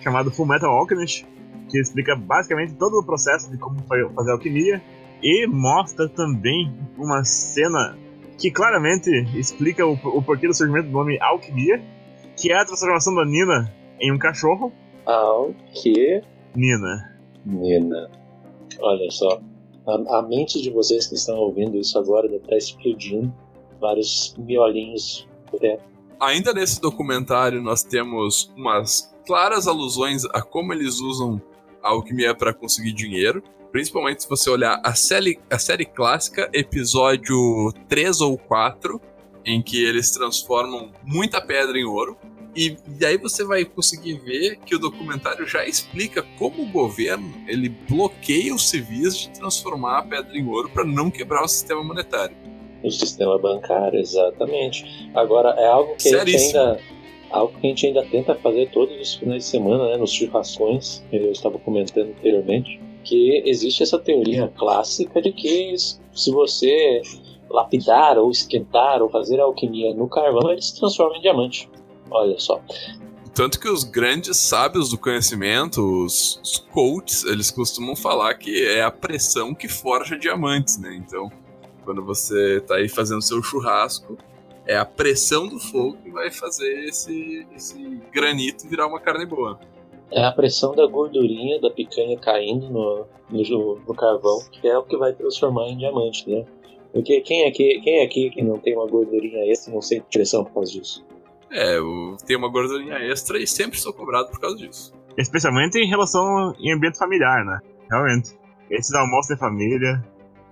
chamado 0.03 0.31
Full 0.33 0.47
Metal 0.47 0.71
Alchemist, 0.71 1.25
que 1.69 1.79
explica 1.79 2.15
basicamente 2.15 2.75
todo 2.75 2.99
o 2.99 3.05
processo 3.05 3.51
de 3.51 3.59
como 3.59 3.81
fazer 3.83 4.31
alquimia 4.31 4.83
e 5.23 5.47
mostra 5.47 6.09
também 6.09 6.73
uma 6.97 7.25
cena 7.25 7.97
que 8.39 8.51
claramente 8.51 9.11
explica 9.39 9.87
o, 9.87 9.95
o 9.95 10.23
porquê 10.23 10.47
do 10.47 10.55
surgimento 10.55 10.89
do 10.89 10.93
nome 10.93 11.19
alquimia, 11.21 11.83
que 12.37 12.53
é 12.53 12.59
a 12.59 12.65
transformação 12.65 13.15
da 13.15 13.25
Nina 13.25 13.73
em 13.99 14.13
um 14.13 14.19
cachorro. 14.19 14.73
Alquimia. 15.07 16.23
Nina. 16.55 17.19
Nina. 17.45 18.11
Olha 18.81 19.11
só. 19.11 19.41
A, 19.87 20.19
a 20.19 20.23
mente 20.23 20.61
de 20.61 20.71
vocês 20.71 21.07
que 21.07 21.15
estão 21.15 21.37
ouvindo 21.37 21.77
isso 21.77 21.99
agora 21.99 22.29
deve 22.29 22.43
estar 22.43 22.57
explodindo. 22.57 23.33
Vários 23.81 24.35
miolinhos 24.39 25.29
por 25.51 25.61
dentro. 25.61 25.85
Ainda 26.19 26.53
nesse 26.53 26.81
documentário, 26.81 27.63
nós 27.63 27.83
temos 27.83 28.53
umas 28.57 29.15
claras 29.27 29.67
alusões 29.67 30.25
a 30.27 30.41
como 30.41 30.73
eles 30.73 31.01
usam 31.01 31.43
a 31.83 31.91
alquimia 31.91 32.35
para 32.35 32.55
conseguir 32.55 32.93
dinheiro. 32.93 33.43
Principalmente 33.73 34.23
se 34.23 34.29
você 34.29 34.49
olhar 34.49 34.81
a 34.83 34.95
série, 34.95 35.39
a 35.51 35.59
série 35.59 35.85
clássica, 35.85 36.49
episódio 36.53 37.73
3 37.89 38.21
ou 38.21 38.39
4, 38.39 39.01
em 39.45 39.61
que 39.61 39.85
eles 39.85 40.11
transformam 40.11 40.93
muita 41.05 41.41
pedra 41.41 41.79
em 41.79 41.85
ouro. 41.85 42.17
E, 42.55 42.75
e 42.99 43.05
aí 43.05 43.19
você 43.19 43.45
vai 43.45 43.67
conseguir 43.67 44.15
ver 44.15 44.57
que 44.65 44.75
o 44.75 44.79
documentário 44.79 45.47
já 45.47 45.67
explica 45.67 46.23
como 46.39 46.62
o 46.62 46.71
governo 46.71 47.35
ele 47.47 47.69
bloqueia 47.69 48.55
os 48.55 48.71
civis 48.71 49.19
de 49.19 49.31
transformar 49.31 49.99
a 49.99 50.03
pedra 50.03 50.35
em 50.35 50.49
ouro 50.49 50.71
para 50.71 50.85
não 50.85 51.11
quebrar 51.11 51.45
o 51.45 51.49
sistema 51.49 51.85
monetário. 51.85 52.35
O 52.83 52.91
sistema 52.91 53.39
bancário, 53.39 53.99
exatamente. 53.99 55.11
Agora, 55.15 55.51
é 55.59 55.67
algo 55.67 55.97
que 55.97 56.09
ainda 56.09 56.81
algo 57.31 57.53
que 57.59 57.67
a 57.67 57.71
gente 57.71 57.87
ainda 57.87 58.05
tenta 58.05 58.35
fazer 58.35 58.71
todos 58.71 58.99
os 59.01 59.15
finais 59.15 59.45
de 59.45 59.51
semana, 59.51 59.89
né, 59.89 59.97
nos 59.97 60.12
churrascões, 60.12 61.05
que 61.11 61.17
eu 61.17 61.33
estava 61.33 61.59
comentando 61.59 62.11
anteriormente, 62.11 62.81
que 63.05 63.43
existe 63.47 63.83
essa 63.83 63.99
teoria 63.99 64.53
clássica 64.57 65.23
de 65.23 65.33
que 65.33 65.75
se 65.79 66.31
você 66.31 67.03
lapidar 67.49 68.19
ou 68.19 68.31
esquentar 68.31 69.03
ou 69.03 69.09
fazer 69.09 69.41
alquimia 69.41 69.95
no 69.95 70.09
carvão, 70.09 70.51
ele 70.51 70.62
se 70.62 70.77
transforma 70.77 71.17
em 71.17 71.21
diamante. 71.21 71.69
Olha 72.11 72.39
só. 72.39 72.61
Tanto 73.35 73.61
que 73.61 73.69
os 73.69 73.85
grandes 73.85 74.39
sábios 74.39 74.89
do 74.89 74.99
conhecimento, 74.99 75.83
os, 76.05 76.41
os 76.43 76.59
coaches, 76.73 77.23
eles 77.25 77.51
costumam 77.51 77.95
falar 77.95 78.35
que 78.35 78.65
é 78.67 78.83
a 78.83 78.91
pressão 78.91 79.55
que 79.55 79.69
forja 79.69 80.19
diamantes, 80.19 80.79
né? 80.79 80.95
Então, 80.97 81.31
quando 81.85 82.03
você 82.03 82.59
está 82.59 82.77
aí 82.77 82.89
fazendo 82.89 83.21
seu 83.21 83.43
churrasco, 83.43 84.17
é 84.67 84.77
a 84.77 84.85
pressão 84.85 85.47
do 85.47 85.61
fogo 85.61 85.97
que 86.03 86.11
vai 86.11 86.31
fazer 86.31 86.85
esse, 86.85 87.47
esse 87.55 88.01
granito 88.13 88.69
virar 88.69 88.87
uma 88.87 89.01
carne 89.01 89.25
boa. 89.25 89.59
É 90.11 90.25
a 90.25 90.33
pressão 90.33 90.75
da 90.75 90.87
gordurinha 90.87 91.61
da 91.61 91.71
picanha 91.71 92.17
caindo 92.19 92.69
no, 92.69 93.07
no, 93.31 93.81
no 93.87 93.95
carvão 93.95 94.41
que 94.51 94.67
é 94.67 94.77
o 94.77 94.83
que 94.83 94.97
vai 94.97 95.13
transformar 95.13 95.69
em 95.69 95.77
diamante, 95.77 96.29
né? 96.29 96.45
Porque 96.93 97.21
quem 97.21 97.47
aqui, 97.47 97.81
quem 97.83 98.05
aqui 98.05 98.31
que 98.31 98.43
não 98.43 98.59
tem 98.59 98.75
uma 98.75 98.87
gordurinha 98.87 99.51
extra 99.51 99.73
não 99.73 99.83
sente 99.83 100.07
pressão 100.11 100.45
por 100.45 100.55
causa 100.55 100.73
disso? 100.73 101.05
É, 101.51 101.77
eu 101.77 102.17
tenho 102.27 102.39
uma 102.39 102.49
gordurinha 102.49 102.97
extra 103.11 103.39
e 103.39 103.47
sempre 103.47 103.79
sou 103.79 103.93
cobrado 103.93 104.31
por 104.31 104.41
causa 104.41 104.57
disso. 104.57 104.95
Especialmente 105.17 105.79
em 105.79 105.89
relação 105.89 106.55
em 106.59 106.73
ambiente 106.73 106.99
familiar, 106.99 107.45
né? 107.45 107.61
Realmente. 107.91 108.37
Esses 108.71 108.93
almoços 108.95 109.35
de 109.35 109.39
família, 109.39 110.05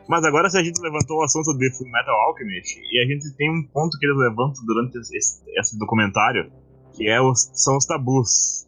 mas 0.09 0.25
agora 0.25 0.51
se 0.51 0.59
a 0.59 0.63
gente 0.63 0.81
levantou 0.81 1.19
o 1.19 1.23
assunto 1.23 1.57
de 1.57 1.71
Full 1.77 1.91
Metal 1.91 2.15
Alchemist, 2.29 2.79
e 2.79 3.03
a 3.03 3.07
gente 3.07 3.35
tem 3.37 3.51
um 3.51 3.63
ponto 3.73 3.99
que 3.99 4.07
eles 4.07 4.17
levantam 4.17 4.65
durante 4.67 4.99
esse, 4.99 5.43
esse 5.59 5.79
documentário, 5.79 6.51
que 6.95 7.09
é 7.09 7.21
os, 7.21 7.51
são 7.55 7.77
os 7.77 7.87
tabus. 7.87 8.67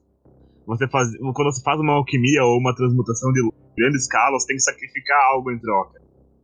Você 0.66 0.88
faz, 0.88 1.08
quando 1.16 1.52
você 1.52 1.62
faz 1.62 1.78
uma 1.78 1.92
alquimia 1.92 2.42
ou 2.42 2.58
uma 2.58 2.74
transmutação 2.74 3.32
de 3.32 3.40
grande 3.76 3.96
escala, 3.96 4.38
você 4.38 4.48
tem 4.48 4.56
que 4.56 4.62
sacrificar 4.62 5.18
algo 5.32 5.52
em 5.52 5.58
troca. 5.58 6.00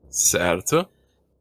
Certo. 0.09 0.87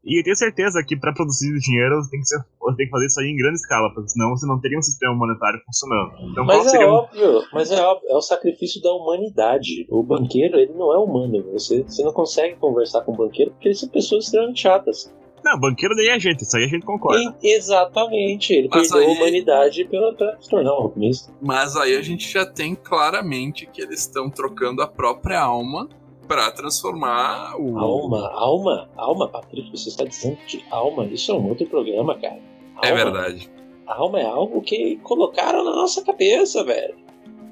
E 0.04 0.18
eu 0.18 0.24
tenho 0.24 0.36
certeza 0.36 0.82
que 0.82 0.96
para 0.96 1.12
produzir 1.12 1.56
dinheiro 1.60 2.02
você 2.02 2.10
tem, 2.10 2.20
que 2.20 2.26
ser, 2.26 2.44
você 2.62 2.76
tem 2.76 2.86
que 2.86 2.92
fazer 2.92 3.06
isso 3.06 3.20
aí 3.20 3.26
em 3.26 3.36
grande 3.36 3.56
escala, 3.56 3.92
porque 3.92 4.10
senão 4.10 4.30
você 4.30 4.46
não 4.46 4.60
teria 4.60 4.78
um 4.78 4.82
sistema 4.82 5.14
monetário 5.14 5.60
funcionando. 5.66 6.12
Então, 6.30 6.44
mas 6.44 6.72
é 6.72 6.86
óbvio, 6.86 7.42
mas 7.52 7.70
é 7.70 7.82
óbvio, 7.82 8.08
é 8.08 8.16
o 8.16 8.22
sacrifício 8.22 8.80
da 8.80 8.92
humanidade. 8.92 9.86
O 9.90 10.02
banqueiro, 10.02 10.58
ele 10.58 10.72
não 10.72 10.92
é 10.92 10.98
humano. 10.98 11.44
Você, 11.52 11.82
você 11.82 12.02
não 12.02 12.12
consegue 12.12 12.56
conversar 12.56 13.02
com 13.02 13.12
o 13.12 13.16
banqueiro 13.16 13.50
porque 13.50 13.68
eles 13.68 13.80
são 13.80 13.88
pessoas 13.88 14.24
extremamente 14.24 14.60
chatas. 14.60 15.12
Não, 15.44 15.58
banqueiro 15.58 15.94
daí 15.96 16.08
é 16.08 16.20
gente, 16.20 16.42
isso 16.42 16.56
aí 16.56 16.64
a 16.64 16.68
gente 16.68 16.86
concorda. 16.86 17.36
E, 17.42 17.54
exatamente, 17.54 18.52
ele 18.52 18.68
mas 18.70 18.88
perdeu 18.88 19.08
aí... 19.08 19.14
a 19.14 19.18
humanidade 19.18 19.84
pra, 19.86 20.12
pra 20.12 20.36
se 20.40 20.48
tornar 20.48 20.72
um 20.72 20.82
alquimista. 20.82 21.32
Mas 21.40 21.76
aí 21.76 21.96
a 21.96 22.02
gente 22.02 22.30
já 22.30 22.46
tem 22.46 22.76
claramente 22.76 23.66
que 23.66 23.82
eles 23.82 24.00
estão 24.00 24.30
trocando 24.30 24.82
a 24.82 24.86
própria 24.86 25.40
alma 25.40 25.88
para 26.28 26.50
transformar 26.52 27.56
o. 27.58 27.76
Alma, 27.76 28.30
alma, 28.32 28.88
alma, 28.96 29.28
Patrick, 29.28 29.70
você 29.70 29.88
está 29.88 30.04
dizendo 30.04 30.36
que 30.46 30.64
alma, 30.70 31.04
isso 31.06 31.32
é 31.32 31.34
um 31.34 31.48
outro 31.48 31.66
programa, 31.66 32.18
cara. 32.18 32.51
É 32.82 32.88
alma, 32.88 33.00
é 33.00 33.04
verdade. 33.04 33.50
Alma 33.86 34.20
é 34.20 34.24
algo 34.24 34.60
que 34.62 34.96
colocaram 35.02 35.64
na 35.64 35.72
nossa 35.72 36.02
cabeça, 36.04 36.64
velho. 36.64 36.94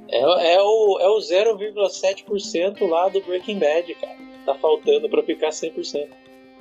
É, 0.08 0.54
é 0.54 0.60
o, 0.60 0.98
é 1.00 1.08
o 1.08 1.18
0,7% 1.18 2.88
lá 2.88 3.08
do 3.08 3.20
Breaking 3.20 3.58
Bad, 3.58 3.94
cara. 3.94 4.16
Tá 4.44 4.54
faltando 4.54 5.08
para 5.08 5.22
ficar 5.22 5.50
100%. 5.50 6.08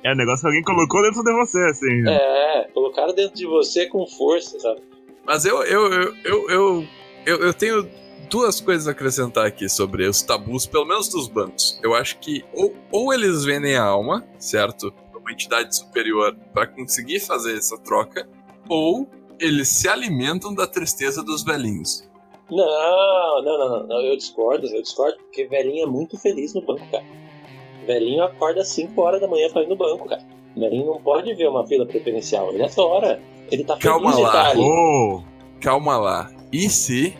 É 0.02 0.12
o 0.12 0.16
negócio 0.16 0.42
que 0.42 0.46
alguém 0.46 0.62
colocou 0.62 1.02
dentro 1.02 1.22
de 1.22 1.32
você, 1.32 1.58
assim. 1.64 2.08
É, 2.08 2.68
colocaram 2.72 3.14
dentro 3.14 3.36
de 3.36 3.46
você 3.46 3.86
com 3.86 4.06
força, 4.06 4.58
sabe? 4.58 4.80
Mas 5.26 5.44
eu, 5.44 5.62
eu, 5.64 5.92
eu, 5.92 6.14
eu, 6.24 6.50
eu, 6.50 6.84
eu, 7.26 7.36
eu 7.44 7.54
tenho 7.54 7.88
duas 8.30 8.60
coisas 8.60 8.86
a 8.86 8.92
acrescentar 8.92 9.46
aqui 9.46 9.68
sobre 9.68 10.06
os 10.06 10.22
tabus, 10.22 10.64
pelo 10.64 10.86
menos 10.86 11.08
dos 11.08 11.28
bancos. 11.28 11.78
Eu 11.82 11.94
acho 11.94 12.18
que 12.18 12.44
ou, 12.54 12.74
ou 12.90 13.12
eles 13.12 13.44
vendem 13.44 13.76
a 13.76 13.84
alma, 13.84 14.26
certo? 14.38 14.94
Uma 15.14 15.32
entidade 15.32 15.76
superior 15.76 16.34
para 16.54 16.66
conseguir 16.66 17.20
fazer 17.20 17.56
essa 17.56 17.76
troca, 17.78 18.26
ou 18.70 19.06
eles 19.40 19.68
se 19.68 19.88
alimentam 19.88 20.54
da 20.54 20.66
tristeza 20.66 21.22
dos 21.22 21.42
velhinhos. 21.42 22.08
Não, 22.50 23.42
não, 23.42 23.58
não, 23.58 23.86
não, 23.86 24.00
eu 24.00 24.16
discordo, 24.16 24.66
eu 24.66 24.82
discordo, 24.82 25.16
porque 25.18 25.46
velhinho 25.46 25.84
é 25.84 25.86
muito 25.86 26.16
feliz 26.18 26.54
no 26.54 26.62
banco, 26.62 26.86
cara. 26.90 27.04
Velhinho 27.86 28.22
acorda 28.22 28.60
às 28.60 28.68
5 28.68 29.00
horas 29.00 29.20
da 29.20 29.28
manhã 29.28 29.48
pra 29.50 29.62
ir 29.62 29.68
no 29.68 29.76
banco, 29.76 30.08
cara. 30.08 30.22
Velhinho 30.56 30.86
não 30.86 31.00
pode 31.00 31.32
ver 31.34 31.48
uma 31.48 31.66
fila 31.66 31.86
preferencial, 31.86 32.52
ele 32.52 32.62
adora. 32.62 33.20
Ele 33.50 33.64
tá 33.64 33.76
Calma 33.76 34.12
feliz 34.12 34.24
lá. 34.24 34.42
de 34.44 34.48
estar 34.48 34.60
Oh. 34.60 35.22
Calma 35.60 35.96
lá. 35.98 36.30
E 36.52 36.68
se 36.68 37.14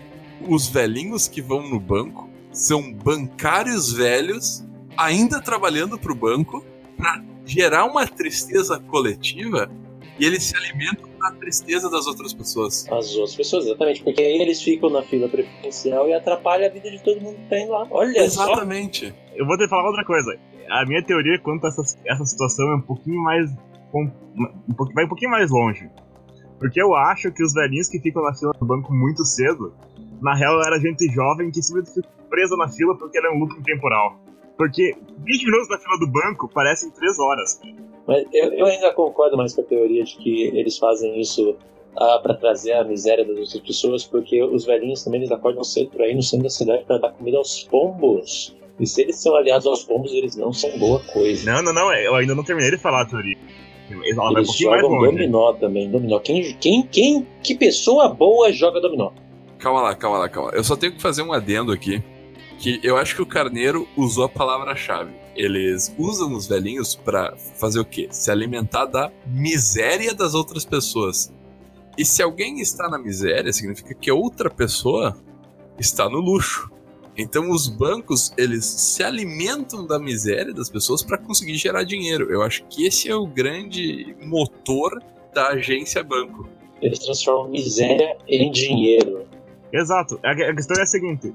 os 0.49 0.69
velhinhos 0.69 1.29
que 1.29 1.41
vão 1.43 1.69
no 1.69 1.79
banco 1.81 2.29
são 2.53 2.93
bancários 2.93 3.93
velhos, 3.93 4.65
ainda 4.97 5.41
trabalhando 5.41 5.99
para 5.99 6.13
o 6.13 6.17
banco, 6.17 6.65
para 6.97 7.23
gerar 7.45 7.85
uma 7.87 8.07
tristeza 8.07 8.79
coletiva 8.81 9.71
e 10.21 10.25
eles 10.27 10.45
se 10.45 10.57
alimentam 10.57 11.09
da 11.19 11.33
tristeza 11.33 11.89
das 11.91 12.07
outras 12.07 12.35
pessoas. 12.35 12.87
As 12.91 13.15
outras 13.15 13.35
pessoas, 13.35 13.65
exatamente, 13.65 14.03
porque 14.03 14.23
aí 14.23 14.41
eles 14.41 14.63
ficam 14.63 14.91
na 14.91 15.03
fila 15.03 15.29
preferencial 15.29 16.07
e 16.09 16.13
atrapalha 16.13 16.67
a 16.67 16.71
vida 16.71 16.91
de 16.91 17.03
todo 17.03 17.21
mundo 17.23 17.37
que 17.37 17.49
tá 17.49 17.59
indo 17.59 17.73
lá. 17.73 17.87
Olha 17.91 18.19
Exatamente. 18.19 19.09
Só. 19.09 19.15
Eu 19.35 19.47
vou 19.47 19.57
te 19.57 19.67
falar 19.69 19.87
outra 19.87 20.05
coisa. 20.05 20.39
A 20.69 20.85
minha 20.85 21.03
teoria 21.03 21.39
quanto 21.41 21.65
a 21.65 21.69
essa, 21.69 21.83
essa 22.07 22.25
situação 22.27 22.71
é 22.71 22.77
um 22.77 22.83
pouquinho 22.83 23.21
mais. 23.23 23.51
Um, 23.95 24.11
um, 24.37 24.93
vai 24.95 25.07
um 25.07 25.09
pouquinho 25.09 25.31
mais 25.31 25.51
longe. 25.51 25.89
Porque 26.59 26.81
eu 26.81 26.95
acho 26.95 27.33
que 27.33 27.43
os 27.43 27.55
velhinhos 27.55 27.89
que 27.89 27.99
ficam 27.99 28.23
na 28.23 28.35
fila 28.35 28.53
do 28.53 28.67
banco 28.67 28.93
muito 28.93 29.25
cedo 29.25 29.75
na 30.21 30.35
real 30.35 30.61
era 30.63 30.79
gente 30.79 31.11
jovem 31.13 31.51
que 31.51 31.63
simplesmente 31.63 31.95
ficou 31.95 32.29
presa 32.29 32.55
na 32.57 32.69
fila 32.69 32.97
porque 32.97 33.17
ela 33.17 33.29
é 33.29 33.31
um 33.31 33.39
looping 33.39 33.63
temporal. 33.63 34.21
Porque 34.59 34.95
20 35.25 35.45
minutos 35.47 35.69
na 35.71 35.79
fila 35.79 35.99
do 35.99 36.07
banco 36.07 36.47
parecem 36.53 36.91
3 36.91 37.19
horas. 37.19 37.61
Mas 38.07 38.27
eu, 38.33 38.53
eu 38.53 38.67
ainda 38.67 38.93
concordo 38.93 39.37
mais 39.37 39.55
com 39.55 39.61
a 39.61 39.65
teoria 39.65 40.05
de 40.05 40.17
que 40.17 40.45
eles 40.49 40.79
fazem 40.79 41.21
isso 41.21 41.57
ah, 41.97 42.19
para 42.23 42.35
trazer 42.35 42.73
a 42.73 42.85
miséria 42.85 43.25
das 43.25 43.37
outras 43.39 43.61
pessoas, 43.61 44.05
porque 44.05 44.43
os 44.43 44.65
velhinhos 44.65 45.05
também 45.05 45.21
eles 45.21 45.33
acordam 45.33 45.65
cedo 45.65 45.91
para 45.91 46.09
ir 46.09 46.15
no 46.15 46.23
centro 46.23 46.45
da 46.45 46.51
cidade 46.51 46.85
para 46.85 46.99
dar 46.99 47.13
comida 47.13 47.39
aos 47.39 47.65
pombos. 47.65 48.57
E 48.79 48.87
se 48.87 49.03
eles 49.03 49.17
são 49.17 49.37
aliados 49.37 49.67
aos 49.67 49.85
pombos, 49.85 50.13
eles 50.13 50.37
não 50.37 50.53
são 50.53 50.71
boa 50.79 51.01
coisa. 51.13 51.51
Não, 51.51 51.63
não, 51.63 51.73
não, 51.73 51.93
eu 51.93 52.15
ainda 52.15 52.35
não 52.35 52.43
terminei 52.43 52.71
de 52.71 52.79
falar 52.79 53.03
a 53.03 53.07
teoria. 53.07 53.37
Ela 53.91 54.39
eles 54.39 54.49
um 54.49 54.53
jogam 54.53 54.91
mais 54.91 55.03
longe. 55.03 55.11
dominó 55.13 55.53
também, 55.55 55.91
dominó. 55.91 56.19
Quem, 56.21 56.55
quem, 56.55 56.83
quem, 56.87 57.27
que 57.43 57.55
pessoa 57.55 58.09
boa 58.09 58.53
joga 58.53 58.81
dominó? 58.81 59.11
Calma 59.59 59.83
lá, 59.83 59.95
calma 59.95 60.19
lá, 60.19 60.29
calma 60.29 60.51
lá. 60.51 60.57
Eu 60.57 60.65
só 60.65 60.77
tenho 60.77 60.95
que 60.95 61.03
fazer 61.03 61.23
um 61.23 61.33
adendo 61.33 61.73
aqui. 61.73 62.03
Que 62.59 62.79
eu 62.83 62.97
acho 62.97 63.17
que 63.17 63.23
o 63.23 63.27
Carneiro 63.27 63.89
usou 63.97 64.25
a 64.25 64.29
palavra-chave. 64.29 65.11
Eles 65.35 65.95
usam 65.99 66.35
os 66.35 66.47
velhinhos 66.47 66.95
para 66.95 67.37
fazer 67.37 67.81
o 67.81 67.85
quê? 67.85 68.09
Se 68.11 68.31
alimentar 68.31 68.87
da 68.87 69.13
miséria 69.27 70.15
das 70.15 70.35
outras 70.35 70.65
pessoas. 70.65 71.33
E 71.97 72.05
se 72.05 72.23
alguém 72.23 72.61
está 72.61 72.89
na 72.89 72.99
miséria, 72.99 73.53
significa 73.53 73.95
que 73.95 74.11
outra 74.11 74.51
pessoa 74.51 75.17
está 75.79 76.09
no 76.09 76.19
luxo. 76.19 76.71
Então 77.17 77.51
os 77.51 77.69
bancos, 77.69 78.33
eles 78.37 78.65
se 78.65 79.03
alimentam 79.03 79.87
da 79.87 79.99
miséria 79.99 80.55
das 80.55 80.71
pessoas 80.71 81.03
para 81.03 81.19
conseguir 81.19 81.57
gerar 81.57 81.85
dinheiro. 81.85 82.33
Eu 82.33 82.43
acho 82.43 82.65
que 82.69 82.87
esse 82.87 83.09
é 83.09 83.15
o 83.15 83.27
grande 83.27 84.17
motor 84.23 85.03
da 85.35 85.49
agência 85.49 86.03
banco. 86.03 86.49
Eles 86.81 86.99
transformam 87.01 87.51
miséria 87.51 88.17
em 88.27 88.51
dinheiro. 88.51 89.27
Exato. 89.73 90.19
A 90.23 90.35
questão 90.35 90.77
é 90.79 90.83
a 90.83 90.87
seguinte: 90.87 91.33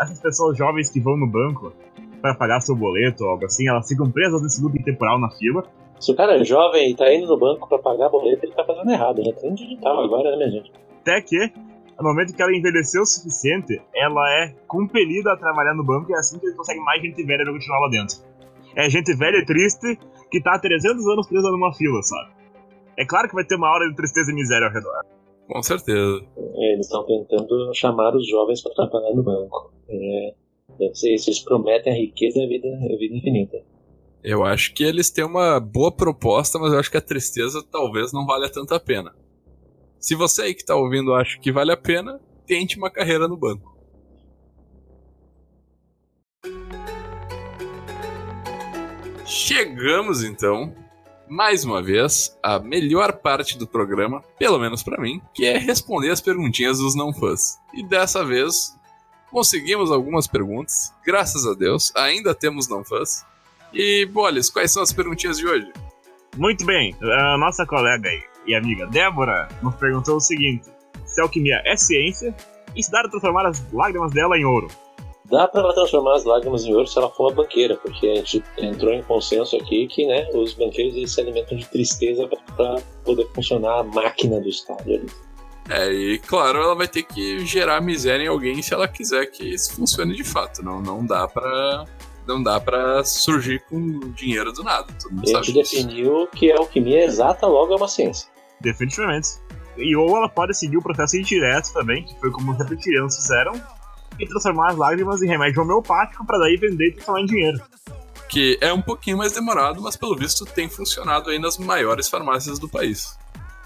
essas 0.00 0.20
pessoas 0.20 0.58
jovens 0.58 0.90
que 0.90 1.00
vão 1.00 1.16
no 1.16 1.26
banco 1.26 1.72
para 2.20 2.34
pagar 2.34 2.60
seu 2.60 2.76
boleto 2.76 3.24
ou 3.24 3.30
algo 3.30 3.44
assim, 3.44 3.68
elas 3.68 3.86
ficam 3.88 4.10
presas 4.10 4.42
nesse 4.42 4.62
loop 4.62 4.82
temporal 4.82 5.18
na 5.18 5.30
fila. 5.30 5.62
Se 6.00 6.12
o 6.12 6.16
cara 6.16 6.40
é 6.40 6.44
jovem 6.44 6.90
e 6.90 6.96
tá 6.96 7.12
indo 7.12 7.26
no 7.26 7.38
banco 7.38 7.68
para 7.68 7.78
pagar 7.78 8.08
boleto, 8.08 8.44
ele 8.44 8.54
tá 8.54 8.64
fazendo 8.64 8.90
errado. 8.90 9.22
Já 9.24 9.32
tem 9.32 9.54
digital 9.54 10.04
agora, 10.04 10.30
né, 10.30 10.36
minha 10.36 10.50
gente? 10.50 10.72
Até 11.00 11.20
que, 11.22 11.38
no 11.98 12.08
momento 12.08 12.34
que 12.34 12.42
ela 12.42 12.54
envelheceu 12.54 13.02
o 13.02 13.06
suficiente, 13.06 13.80
ela 13.94 14.30
é 14.42 14.54
compelida 14.66 15.32
a 15.32 15.36
trabalhar 15.36 15.74
no 15.74 15.84
banco 15.84 16.10
e 16.10 16.14
é 16.14 16.18
assim 16.18 16.38
que 16.38 16.46
ele 16.46 16.56
consegue 16.56 16.80
mais 16.80 17.02
gente 17.02 17.22
velha 17.24 17.44
pra 17.44 17.52
continuar 17.52 17.80
lá 17.80 17.88
dentro. 17.88 18.16
É 18.76 18.88
gente 18.88 19.14
velha 19.16 19.38
e 19.38 19.44
triste 19.44 19.98
que 20.30 20.40
tá 20.40 20.54
há 20.54 20.58
300 20.58 21.04
anos 21.08 21.26
presa 21.26 21.50
numa 21.50 21.72
fila, 21.74 22.00
sabe? 22.02 22.30
É 22.96 23.04
claro 23.04 23.28
que 23.28 23.34
vai 23.34 23.44
ter 23.44 23.56
uma 23.56 23.72
hora 23.72 23.88
de 23.88 23.96
tristeza 23.96 24.30
e 24.30 24.34
miséria 24.34 24.66
ao 24.66 24.72
redor. 24.72 25.04
Com 25.48 25.62
certeza. 25.62 26.20
Eles 26.36 26.86
estão 26.86 27.04
tentando 27.06 27.72
chamar 27.74 28.14
os 28.14 28.28
jovens 28.28 28.62
para 28.62 28.74
trabalhar 28.74 29.14
no 29.14 29.22
banco. 29.22 29.72
É, 29.88 30.34
eles 30.80 31.40
prometem 31.40 31.92
a 31.92 31.96
riqueza 31.96 32.38
e 32.38 32.44
a 32.44 32.48
vida, 32.48 32.68
a 32.68 32.96
vida 32.96 33.14
infinita. 33.14 33.62
Eu 34.22 34.44
acho 34.44 34.74
que 34.74 34.82
eles 34.82 35.10
têm 35.10 35.24
uma 35.24 35.60
boa 35.60 35.92
proposta, 35.92 36.58
mas 36.58 36.72
eu 36.72 36.78
acho 36.78 36.90
que 36.90 36.96
a 36.96 37.02
tristeza 37.02 37.62
talvez 37.70 38.12
não 38.12 38.26
valha 38.26 38.50
tanto 38.50 38.74
a 38.74 38.80
pena. 38.80 39.14
Se 40.00 40.14
você 40.14 40.42
aí 40.42 40.54
que 40.54 40.64
tá 40.64 40.76
ouvindo 40.76 41.14
acha 41.14 41.38
que 41.38 41.52
vale 41.52 41.72
a 41.72 41.76
pena, 41.76 42.20
tente 42.46 42.76
uma 42.76 42.90
carreira 42.90 43.28
no 43.28 43.36
banco. 43.36 43.76
Chegamos 49.24 50.24
então, 50.24 50.74
mais 51.28 51.64
uma 51.64 51.82
vez, 51.82 52.38
à 52.42 52.58
melhor 52.58 53.12
parte 53.18 53.58
do 53.58 53.66
programa, 53.66 54.22
pelo 54.38 54.58
menos 54.58 54.82
para 54.82 55.00
mim, 55.00 55.20
que 55.34 55.44
é 55.44 55.58
responder 55.58 56.10
as 56.10 56.20
perguntinhas 56.20 56.78
dos 56.78 56.94
não 56.94 57.12
fãs. 57.12 57.58
E 57.74 57.86
dessa 57.86 58.24
vez 58.24 58.74
conseguimos 59.30 59.90
algumas 59.90 60.26
perguntas, 60.26 60.94
graças 61.04 61.46
a 61.46 61.54
Deus, 61.54 61.92
ainda 61.94 62.34
temos 62.34 62.68
não 62.68 62.84
fãs. 62.84 63.24
E, 63.72 64.06
Boles, 64.06 64.50
quais 64.50 64.72
são 64.72 64.82
as 64.82 64.92
perguntinhas 64.92 65.38
de 65.38 65.46
hoje? 65.46 65.72
Muito 66.36 66.64
bem, 66.64 66.96
a 67.02 67.38
nossa 67.38 67.66
colega 67.66 68.08
e 68.46 68.54
amiga 68.54 68.86
Débora 68.86 69.48
nos 69.62 69.74
perguntou 69.74 70.16
o 70.16 70.20
seguinte: 70.20 70.68
se 71.04 71.20
a 71.20 71.24
alquimia 71.24 71.60
é 71.64 71.76
ciência 71.76 72.34
e 72.74 72.82
se 72.82 72.90
dá 72.90 73.00
para 73.00 73.10
transformar 73.10 73.46
as 73.46 73.64
lágrimas 73.72 74.12
dela 74.12 74.38
em 74.38 74.44
ouro? 74.44 74.68
Dá 75.26 75.46
para 75.46 75.60
ela 75.60 75.74
transformar 75.74 76.16
as 76.16 76.24
lágrimas 76.24 76.64
em 76.64 76.72
ouro 76.72 76.86
se 76.86 76.98
ela 76.98 77.10
for 77.10 77.24
uma 77.24 77.34
banqueira, 77.42 77.76
porque 77.76 78.06
a 78.06 78.14
gente 78.14 78.42
entrou 78.56 78.94
em 78.94 79.02
consenso 79.02 79.56
aqui 79.56 79.86
que 79.86 80.06
né, 80.06 80.26
os 80.32 80.54
banqueiros 80.54 80.96
eles 80.96 81.12
se 81.12 81.20
alimentam 81.20 81.58
de 81.58 81.66
tristeza 81.66 82.26
para 82.56 82.80
poder 83.04 83.28
funcionar 83.34 83.80
a 83.80 83.84
máquina 83.84 84.40
do 84.40 84.48
Estado 84.48 84.90
ali. 84.90 85.06
É, 85.68 85.92
e 85.92 86.18
claro, 86.18 86.58
ela 86.58 86.74
vai 86.74 86.88
ter 86.88 87.02
que 87.02 87.44
gerar 87.44 87.80
miséria 87.80 88.24
em 88.24 88.28
alguém 88.28 88.62
se 88.62 88.72
ela 88.72 88.88
quiser 88.88 89.26
que 89.26 89.44
isso 89.44 89.74
funcione 89.74 90.14
de 90.14 90.24
fato. 90.24 90.62
Não, 90.62 90.80
não 90.80 91.04
dá 91.04 91.28
para 91.28 91.84
não 92.26 92.42
dá 92.42 92.60
para 92.60 93.02
surgir 93.04 93.62
com 93.68 94.12
dinheiro 94.12 94.52
do 94.52 94.62
nada. 94.62 94.86
Todo 95.00 95.12
mundo 95.12 95.24
a 95.24 95.32
sabe 95.32 95.46
gente 95.46 95.62
disso. 95.62 95.76
definiu 95.76 96.26
que 96.28 96.52
a 96.52 96.58
alquimia 96.58 97.04
exata 97.04 97.46
logo 97.46 97.72
é 97.72 97.76
uma 97.76 97.88
ciência. 97.88 98.28
Definitivamente. 98.60 99.28
E 99.76 99.94
ou 99.96 100.16
ela 100.16 100.28
pode 100.28 100.54
seguir 100.54 100.76
o 100.76 100.82
processo 100.82 101.16
indireto 101.16 101.72
também, 101.72 102.04
que 102.04 102.18
foi 102.20 102.30
como 102.30 102.52
os 102.52 102.58
reptilianos 102.58 103.16
fizeram, 103.16 103.52
e 104.18 104.26
transformar 104.26 104.72
as 104.72 104.76
lágrimas 104.76 105.22
em 105.22 105.28
remédio 105.28 105.62
homeopático 105.62 106.26
para 106.26 106.38
daí 106.38 106.56
vender 106.56 106.88
e 106.88 106.92
transformar 106.92 107.20
em 107.22 107.26
dinheiro. 107.26 107.62
Que 108.28 108.58
é 108.60 108.72
um 108.72 108.82
pouquinho 108.82 109.16
mais 109.16 109.32
demorado, 109.32 109.80
mas 109.80 109.96
pelo 109.96 110.14
visto 110.16 110.44
tem 110.44 110.68
funcionado 110.68 111.30
aí 111.30 111.38
nas 111.38 111.56
maiores 111.56 112.08
farmácias 112.08 112.58
do 112.58 112.68
país. 112.68 113.16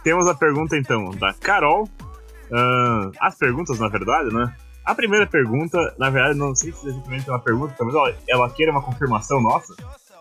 Temos 0.03 0.27
a 0.27 0.35
pergunta 0.35 0.77
então 0.77 1.11
da 1.13 1.33
Carol. 1.35 1.89
Ah, 2.53 3.11
as 3.21 3.37
perguntas, 3.37 3.79
na 3.79 3.89
verdade, 3.89 4.35
né? 4.35 4.55
A 4.85 4.95
primeira 4.95 5.27
pergunta, 5.27 5.79
na 5.99 6.11
verdade, 6.11 6.39
não 6.39 6.55
sei 6.55 6.73
se 6.73 6.89
exatamente 6.89 7.29
é 7.29 7.33
uma 7.33 7.39
pergunta, 7.39 7.75
talvez 7.79 7.97
ela, 7.97 8.17
ela 8.29 8.51
queira 8.51 8.73
uma 8.73 8.83
confirmação 8.83 9.41
nossa. 9.41 9.75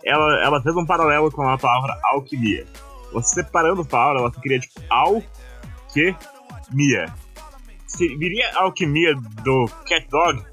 Ela, 0.03 0.43
ela 0.43 0.61
fez 0.61 0.75
um 0.75 0.85
paralelo 0.85 1.31
com 1.31 1.47
a 1.47 1.57
palavra 1.57 1.99
alquimia. 2.03 2.65
Você 3.11 3.35
separando 3.35 3.81
a 3.81 3.85
palavra, 3.85 4.21
ela 4.21 4.31
queria 4.31 4.59
tipo 4.59 4.79
alquimia. 4.89 6.15
Viria 7.97 8.51
alquimia 8.55 9.15
do 9.43 9.69
Cat 9.87 10.07
Dog? 10.09 10.43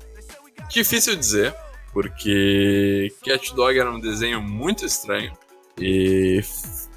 Difícil 0.68 1.16
dizer, 1.16 1.54
porque 1.92 3.14
Cat 3.24 3.54
Dog 3.54 3.78
era 3.78 3.90
um 3.90 4.00
desenho 4.00 4.42
muito 4.42 4.84
estranho 4.84 5.32
e 5.78 6.40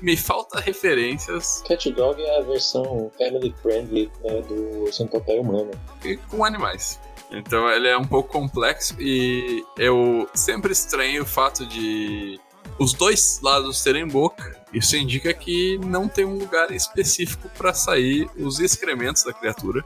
me 0.02 0.18
falta 0.18 0.60
referências 0.60 1.62
Cat 1.68 1.92
Dog 1.92 2.22
é 2.22 2.40
a 2.40 2.42
versão 2.42 3.12
family 3.18 3.54
friendly 3.62 4.12
né, 4.24 4.42
do 4.42 4.92
centopeia 4.92 5.42
humano. 5.42 5.72
e- 6.04 6.18
com 6.18 6.44
animais. 6.44 7.00
Então 7.32 7.70
ele 7.70 7.88
é 7.88 7.98
um 7.98 8.04
pouco 8.06 8.30
complexo 8.32 8.96
e 9.00 9.64
eu 9.78 10.30
sempre 10.34 10.72
estranho 10.74 11.24
o 11.24 11.26
fato 11.26 11.66
de 11.66 12.40
os 12.78 12.94
dois 12.94 13.40
lados 13.42 13.82
terem 13.84 14.08
boca. 14.08 14.60
Isso 14.74 14.96
indica 14.98 15.34
que 15.34 15.78
não 15.86 16.08
tem 16.08 16.26
um 16.26 16.38
lugar 16.38 16.72
específico 16.72 17.50
para 17.58 17.74
sair 17.74 18.30
os 18.38 18.60
excrementos 18.60 19.24
da 19.24 19.32
criatura. 19.34 19.84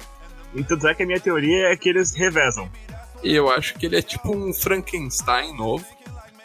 E 0.55 0.63
tanto 0.63 0.87
é 0.87 0.95
que 0.95 1.03
a 1.03 1.05
minha 1.05 1.19
teoria 1.19 1.67
é 1.67 1.75
que 1.77 1.89
eles 1.89 2.15
revezam. 2.15 2.69
E 3.23 3.33
eu 3.35 3.49
acho 3.49 3.75
que 3.75 3.85
ele 3.85 3.97
é 3.97 4.01
tipo 4.01 4.35
um 4.35 4.53
Frankenstein 4.53 5.55
novo, 5.55 5.85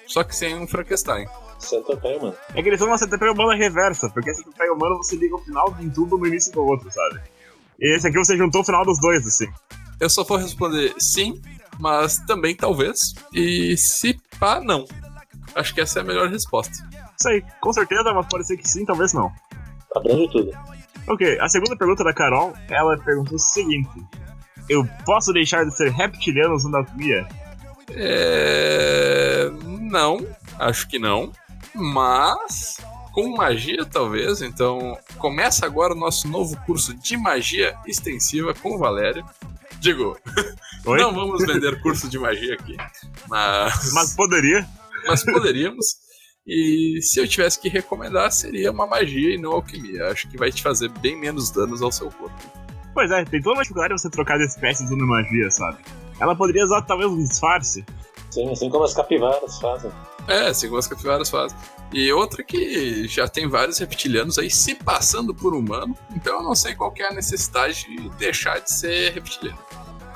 só 0.06 0.24
que 0.24 0.34
sem 0.34 0.54
um 0.54 0.66
Frankenstein. 0.66 1.26
Centopeia 1.60 2.18
humano. 2.18 2.36
É 2.54 2.62
que 2.62 2.68
eles 2.68 2.78
são 2.78 2.88
uma 2.88 2.98
centopeia 2.98 3.32
humana 3.32 3.54
reversa, 3.54 4.08
porque 4.10 4.30
a 4.30 4.34
centopeia 4.34 4.72
humana 4.72 4.96
você 4.96 5.16
liga 5.16 5.36
o 5.36 5.38
final 5.38 5.72
de 5.74 5.90
tudo 5.90 6.18
no 6.18 6.26
início 6.26 6.52
do 6.52 6.62
outro, 6.64 6.90
sabe? 6.90 7.20
E 7.78 7.96
esse 7.96 8.08
aqui 8.08 8.18
você 8.18 8.36
juntou 8.36 8.62
o 8.62 8.64
final 8.64 8.84
dos 8.84 9.00
dois, 9.00 9.26
assim. 9.26 9.46
Eu 10.00 10.08
só 10.08 10.24
vou 10.24 10.38
responder 10.38 10.94
sim, 10.98 11.40
mas 11.78 12.16
também 12.26 12.56
talvez. 12.56 13.14
E 13.32 13.76
se 13.76 14.18
pá, 14.38 14.60
não. 14.60 14.84
Acho 15.54 15.74
que 15.74 15.80
essa 15.80 16.00
é 16.00 16.02
a 16.02 16.04
melhor 16.04 16.28
resposta. 16.28 16.72
Isso 17.18 17.28
aí, 17.28 17.42
com 17.60 17.72
certeza, 17.72 18.12
mas 18.12 18.26
pode 18.26 18.46
ser 18.46 18.56
que 18.56 18.68
sim, 18.68 18.84
talvez 18.84 19.12
não. 19.12 19.30
Abrange 19.94 20.28
tudo. 20.30 20.50
Ok, 21.08 21.38
a 21.40 21.48
segunda 21.48 21.76
pergunta 21.76 22.04
da 22.04 22.14
Carol, 22.14 22.52
ela 22.68 22.96
perguntou 22.98 23.34
o 23.34 23.38
seguinte: 23.38 23.90
Eu 24.68 24.86
posso 25.04 25.32
deixar 25.32 25.64
de 25.64 25.76
ser 25.76 25.90
reptiliano 25.90 26.54
usando 26.54 26.76
alquimia? 26.76 27.26
É. 27.90 29.50
Não, 29.80 30.24
acho 30.58 30.88
que 30.88 30.98
não. 30.98 31.32
Mas. 31.74 32.76
Com 33.12 33.36
magia, 33.36 33.84
talvez. 33.84 34.40
Então, 34.40 34.96
começa 35.18 35.66
agora 35.66 35.94
o 35.94 35.98
nosso 35.98 36.28
novo 36.28 36.56
curso 36.64 36.94
de 36.94 37.16
magia 37.16 37.76
extensiva 37.86 38.54
com 38.54 38.76
o 38.76 38.78
Valério. 38.78 39.24
Digo, 39.80 40.16
Oi? 40.86 41.00
não 41.00 41.12
vamos 41.12 41.44
vender 41.44 41.80
curso 41.82 42.08
de 42.08 42.18
magia 42.18 42.54
aqui. 42.54 42.76
Mas. 43.28 43.92
Mas 43.92 44.14
poderia. 44.14 44.66
mas 45.06 45.24
poderíamos. 45.24 45.86
E 46.46 47.00
se 47.02 47.20
eu 47.20 47.28
tivesse 47.28 47.60
que 47.60 47.68
recomendar, 47.68 48.30
seria 48.32 48.70
uma 48.70 48.86
magia 48.86 49.34
e 49.34 49.38
não 49.38 49.52
alquimia. 49.52 50.06
Acho 50.08 50.28
que 50.28 50.36
vai 50.36 50.50
te 50.50 50.62
fazer 50.62 50.88
bem 51.00 51.16
menos 51.18 51.50
danos 51.50 51.82
ao 51.82 51.92
seu 51.92 52.10
corpo. 52.10 52.34
Pois 52.94 53.10
é, 53.10 53.24
tem 53.24 53.40
toda 53.40 53.56
uma 53.56 53.62
dificuldade 53.62 53.92
você 53.92 54.10
trocar 54.10 54.38
de 54.38 54.44
espécie 54.44 54.84
usando 54.84 55.06
magia, 55.06 55.50
sabe? 55.50 55.78
Ela 56.20 56.34
poderia 56.34 56.64
usar 56.64 56.82
talvez 56.82 57.10
um 57.10 57.22
disfarce. 57.22 57.84
Sim, 58.30 58.50
assim 58.50 58.68
como 58.68 58.84
as 58.84 58.94
capivaras 58.94 59.58
fazem. 59.60 59.90
É, 60.28 60.52
como 60.66 60.78
as 60.78 60.86
capivaras 60.86 61.30
fazem. 61.30 61.56
E 61.92 62.12
outra 62.12 62.42
que 62.44 63.08
já 63.08 63.26
tem 63.26 63.48
vários 63.48 63.78
reptilianos 63.78 64.38
aí 64.38 64.50
se 64.50 64.76
passando 64.76 65.34
por 65.34 65.54
humano, 65.54 65.96
então 66.14 66.36
eu 66.38 66.42
não 66.42 66.54
sei 66.54 66.74
qual 66.74 66.92
que 66.92 67.02
é 67.02 67.08
a 67.08 67.14
necessidade 67.14 67.84
de 67.84 68.08
deixar 68.10 68.60
de 68.60 68.72
ser 68.72 69.12
reptiliano. 69.12 69.58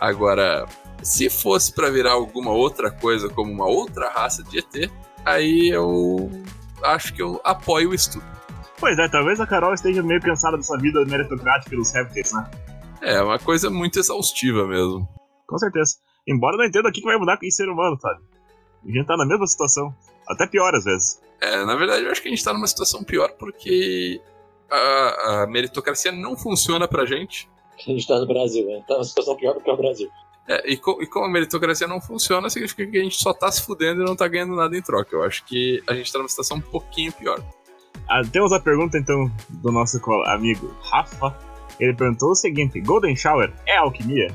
Agora, 0.01 0.67
se 1.03 1.29
fosse 1.29 1.73
pra 1.73 1.91
virar 1.91 2.13
alguma 2.13 2.53
outra 2.53 2.91
coisa, 2.91 3.29
como 3.29 3.53
uma 3.53 3.67
outra 3.67 4.09
raça 4.09 4.43
de 4.45 4.59
ET, 4.59 4.91
aí 5.25 5.69
eu 5.69 6.31
acho 6.83 7.13
que 7.13 7.23
eu 7.23 7.41
apoio 7.43 7.91
o 7.91 7.95
estudo. 7.95 8.25
Pois 8.79 8.99
é, 8.99 9.09
talvez 9.09 9.41
a 9.41 9.47
Carol 9.47 9.75
esteja 9.75 10.03
meio 10.03 10.21
cansada 10.21 10.57
dessa 10.57 10.77
vida 10.79 11.05
meritocrática 11.07 11.75
dos 11.75 11.93
répteis, 11.93 12.33
né? 12.33 12.51
É, 13.01 13.21
uma 13.23 13.39
coisa 13.39 13.69
muito 13.69 13.99
exaustiva 13.99 14.67
mesmo. 14.67 15.09
Com 15.47 15.59
certeza. 15.59 15.97
Embora 16.27 16.55
eu 16.55 16.59
não 16.59 16.67
entenda 16.67 16.89
o 16.89 16.93
que 16.93 17.01
que 17.01 17.07
vai 17.07 17.19
mudar 17.19 17.37
com 17.37 17.47
esse 17.47 17.57
ser 17.57 17.69
humano, 17.69 17.99
sabe? 18.01 18.21
A 18.87 18.91
gente 18.93 19.07
tá 19.07 19.17
na 19.17 19.27
mesma 19.27 19.47
situação. 19.47 19.95
Até 20.29 20.47
pior 20.47 20.75
às 20.75 20.85
vezes. 20.85 21.21
É, 21.41 21.65
na 21.65 21.75
verdade, 21.77 22.05
eu 22.05 22.11
acho 22.11 22.23
que 22.23 22.29
a 22.29 22.31
gente 22.31 22.43
tá 22.45 22.53
numa 22.53 22.67
situação 22.67 23.03
pior 23.05 23.31
porque 23.39 24.21
a, 24.71 25.43
a 25.43 25.47
meritocracia 25.47 26.11
não 26.13 26.37
funciona 26.37 26.89
pra 26.89 27.05
gente. 27.05 27.49
A 27.79 27.91
gente 27.91 28.07
tá 28.07 28.19
no 28.19 28.27
Brasil, 28.27 28.65
né? 28.67 28.83
Tá 28.87 28.95
numa 28.95 29.05
situação 29.05 29.37
pior 29.37 29.55
do 29.55 29.61
que 29.61 29.71
o 29.71 29.77
Brasil. 29.77 30.09
É, 30.49 30.71
e, 30.73 30.77
co- 30.77 31.03
e 31.03 31.07
como 31.07 31.25
a 31.27 31.29
meritocracia 31.29 31.87
não 31.87 32.01
funciona, 32.01 32.49
significa 32.51 32.87
que 32.87 32.99
a 32.99 33.03
gente 33.03 33.17
só 33.17 33.33
tá 33.33 33.51
se 33.51 33.63
fudendo 33.63 34.03
e 34.03 34.05
não 34.05 34.15
tá 34.15 34.29
ganhando 34.29 34.55
nada 34.55 34.77
em 34.77 34.83
troca. 34.83 35.15
Eu 35.17 35.23
acho 35.23 35.45
que 35.45 35.83
a 35.87 35.95
gente 35.95 36.13
tá 36.13 36.19
numa 36.19 36.29
situação 36.29 36.59
um 36.59 36.61
pouquinho 36.61 37.13
pior. 37.13 37.43
Ah, 38.09 38.21
temos 38.31 38.53
a 38.53 38.61
pergunta 38.61 38.99
então 38.99 39.31
do 39.49 39.73
nosso 39.73 39.99
amigo 40.27 40.75
Rafa. 40.83 41.37
Ele 41.81 41.95
perguntou 41.95 42.31
o 42.31 42.35
seguinte: 42.35 42.81
Golden 42.81 43.17
Shower 43.17 43.53
é 43.67 43.77
alquimia? 43.79 44.29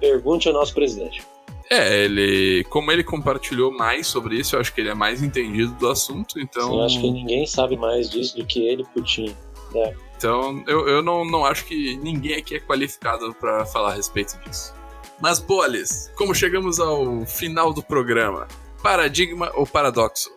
Pergunte 0.00 0.48
ao 0.48 0.54
nosso 0.54 0.74
presidente. 0.74 1.26
É, 1.70 2.04
ele. 2.04 2.64
Como 2.64 2.90
ele 2.90 3.04
compartilhou 3.04 3.72
mais 3.72 4.06
sobre 4.06 4.36
isso, 4.36 4.56
eu 4.56 4.60
acho 4.60 4.72
que 4.74 4.80
ele 4.80 4.90
é 4.90 4.94
mais 4.94 5.22
entendido 5.22 5.72
do 5.72 5.88
assunto, 5.88 6.38
então. 6.38 6.74
Eu 6.74 6.82
acho 6.82 7.00
que 7.00 7.10
ninguém 7.10 7.46
sabe 7.46 7.76
mais 7.76 8.10
disso 8.10 8.36
do 8.36 8.46
que 8.46 8.66
ele, 8.66 8.84
Putin. 8.94 9.34
Né? 9.72 9.94
Então, 10.16 10.62
eu, 10.66 10.86
eu 10.88 11.02
não, 11.02 11.24
não 11.24 11.44
acho 11.44 11.64
que 11.64 11.96
ninguém 11.96 12.36
aqui 12.36 12.56
é 12.56 12.60
qualificado 12.60 13.34
pra 13.34 13.64
falar 13.66 13.92
a 13.92 13.94
respeito 13.94 14.38
disso. 14.44 14.74
Mas, 15.20 15.38
Bolis, 15.38 16.10
como 16.16 16.34
chegamos 16.34 16.78
ao 16.78 17.24
final 17.26 17.72
do 17.72 17.82
programa? 17.82 18.46
Paradigma 18.82 19.50
ou 19.54 19.66
paradoxo? 19.66 20.30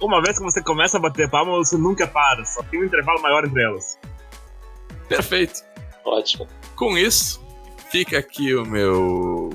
Uma 0.00 0.20
vez 0.22 0.36
que 0.38 0.44
você 0.44 0.62
começa 0.62 0.98
a 0.98 1.00
bater 1.00 1.30
palma, 1.30 1.52
você 1.52 1.76
nunca 1.76 2.06
para, 2.06 2.44
só 2.44 2.62
tem 2.64 2.80
um 2.80 2.84
intervalo 2.84 3.22
maior 3.22 3.44
entre 3.44 3.62
elas. 3.62 3.98
Perfeito. 5.08 5.62
Ótimo. 6.04 6.46
Com 6.74 6.98
isso, 6.98 7.42
fica 7.90 8.18
aqui 8.18 8.54
o 8.54 8.66
meu 8.66 9.50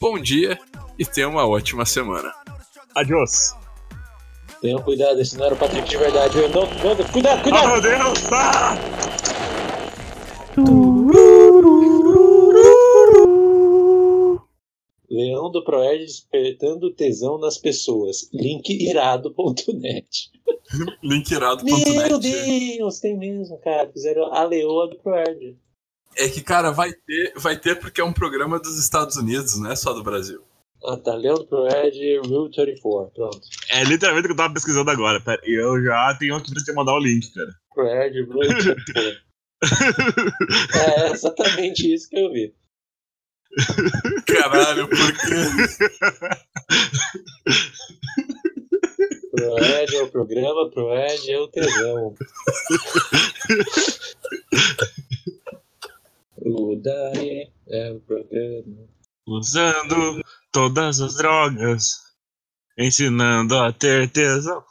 bom 0.00 0.18
dia 0.18 0.58
e 0.98 1.04
tenha 1.04 1.28
uma 1.28 1.46
ótima 1.46 1.84
semana. 1.84 2.32
Adiós. 2.96 3.54
Tenham 4.62 4.82
cuidado, 4.82 5.20
esse 5.20 5.36
não 5.36 5.44
era 5.44 5.54
o 5.54 5.58
Patrick 5.58 5.88
de 5.88 5.96
verdade. 5.96 6.38
Eu 6.38 6.48
não, 6.48 6.62
não, 6.62 6.96
cuidado, 7.12 7.40
Oh 7.40 7.42
cuidado! 7.42 7.72
meu 7.72 7.80
Deus! 7.82 8.18
Ah! 8.32 8.76
Leão 15.10 15.50
do 15.50 15.62
Proerd 15.64 16.04
despertando 16.04 16.92
tesão 16.92 17.38
nas 17.38 17.58
pessoas. 17.58 18.28
Link 18.32 18.70
irado.net. 18.70 20.30
Linkirado.net. 21.02 21.90
Meu 21.90 22.18
Deus, 22.18 23.00
tem 23.00 23.16
mesmo, 23.18 23.58
cara. 23.58 23.90
Fizeram 23.90 24.32
a 24.32 24.44
leoa 24.44 24.88
do 24.88 24.96
Proerd. 24.98 25.56
É 26.16 26.28
que, 26.28 26.42
cara, 26.42 26.70
vai 26.70 26.92
ter, 26.92 27.32
vai 27.36 27.56
ter 27.56 27.78
porque 27.78 28.00
é 28.00 28.04
um 28.04 28.12
programa 28.12 28.58
dos 28.58 28.76
Estados 28.78 29.16
Unidos, 29.16 29.58
não 29.58 29.70
é 29.70 29.76
só 29.76 29.92
do 29.92 30.02
Brasil. 30.02 30.42
Ah, 30.84 30.96
tá. 30.96 31.14
Leão 31.14 31.36
do 31.36 31.46
Proerd, 31.46 32.18
Rule 32.26 32.50
34. 32.50 33.12
Pronto. 33.14 33.40
É 33.70 33.84
literalmente 33.84 34.24
o 34.24 34.28
que 34.28 34.32
eu 34.32 34.36
tava 34.36 34.54
pesquisando 34.54 34.90
agora. 34.90 35.20
Pera, 35.20 35.40
e 35.44 35.52
eu 35.52 35.80
já 35.82 36.16
tenho 36.18 36.34
aqui 36.36 36.52
pra 36.52 36.62
te 36.62 36.72
mandar 36.72 36.94
o 36.94 36.98
link, 36.98 37.32
cara. 37.32 37.50
Proerd, 37.74 38.22
Rule 38.22 38.48
34. 38.48 39.20
é 40.74 41.12
exatamente 41.12 41.94
isso 41.94 42.08
que 42.08 42.18
eu 42.18 42.32
vi. 42.32 42.54
Caralho, 44.26 44.88
por 44.88 45.12
quê? 45.12 45.34
Proed 49.30 49.96
é 49.96 50.02
o 50.02 50.08
programa, 50.08 50.68
Proed 50.70 51.30
é 51.30 51.38
o 51.38 51.46
tesão. 51.48 52.14
o 56.44 56.76
Daí 56.76 57.50
é 57.68 57.92
o 57.92 58.00
programa. 58.00 58.88
Usando 59.26 60.22
todas 60.52 61.00
as 61.00 61.16
drogas, 61.16 62.00
ensinando 62.78 63.56
a 63.56 63.72
ter 63.72 64.10
tesão. 64.10 64.64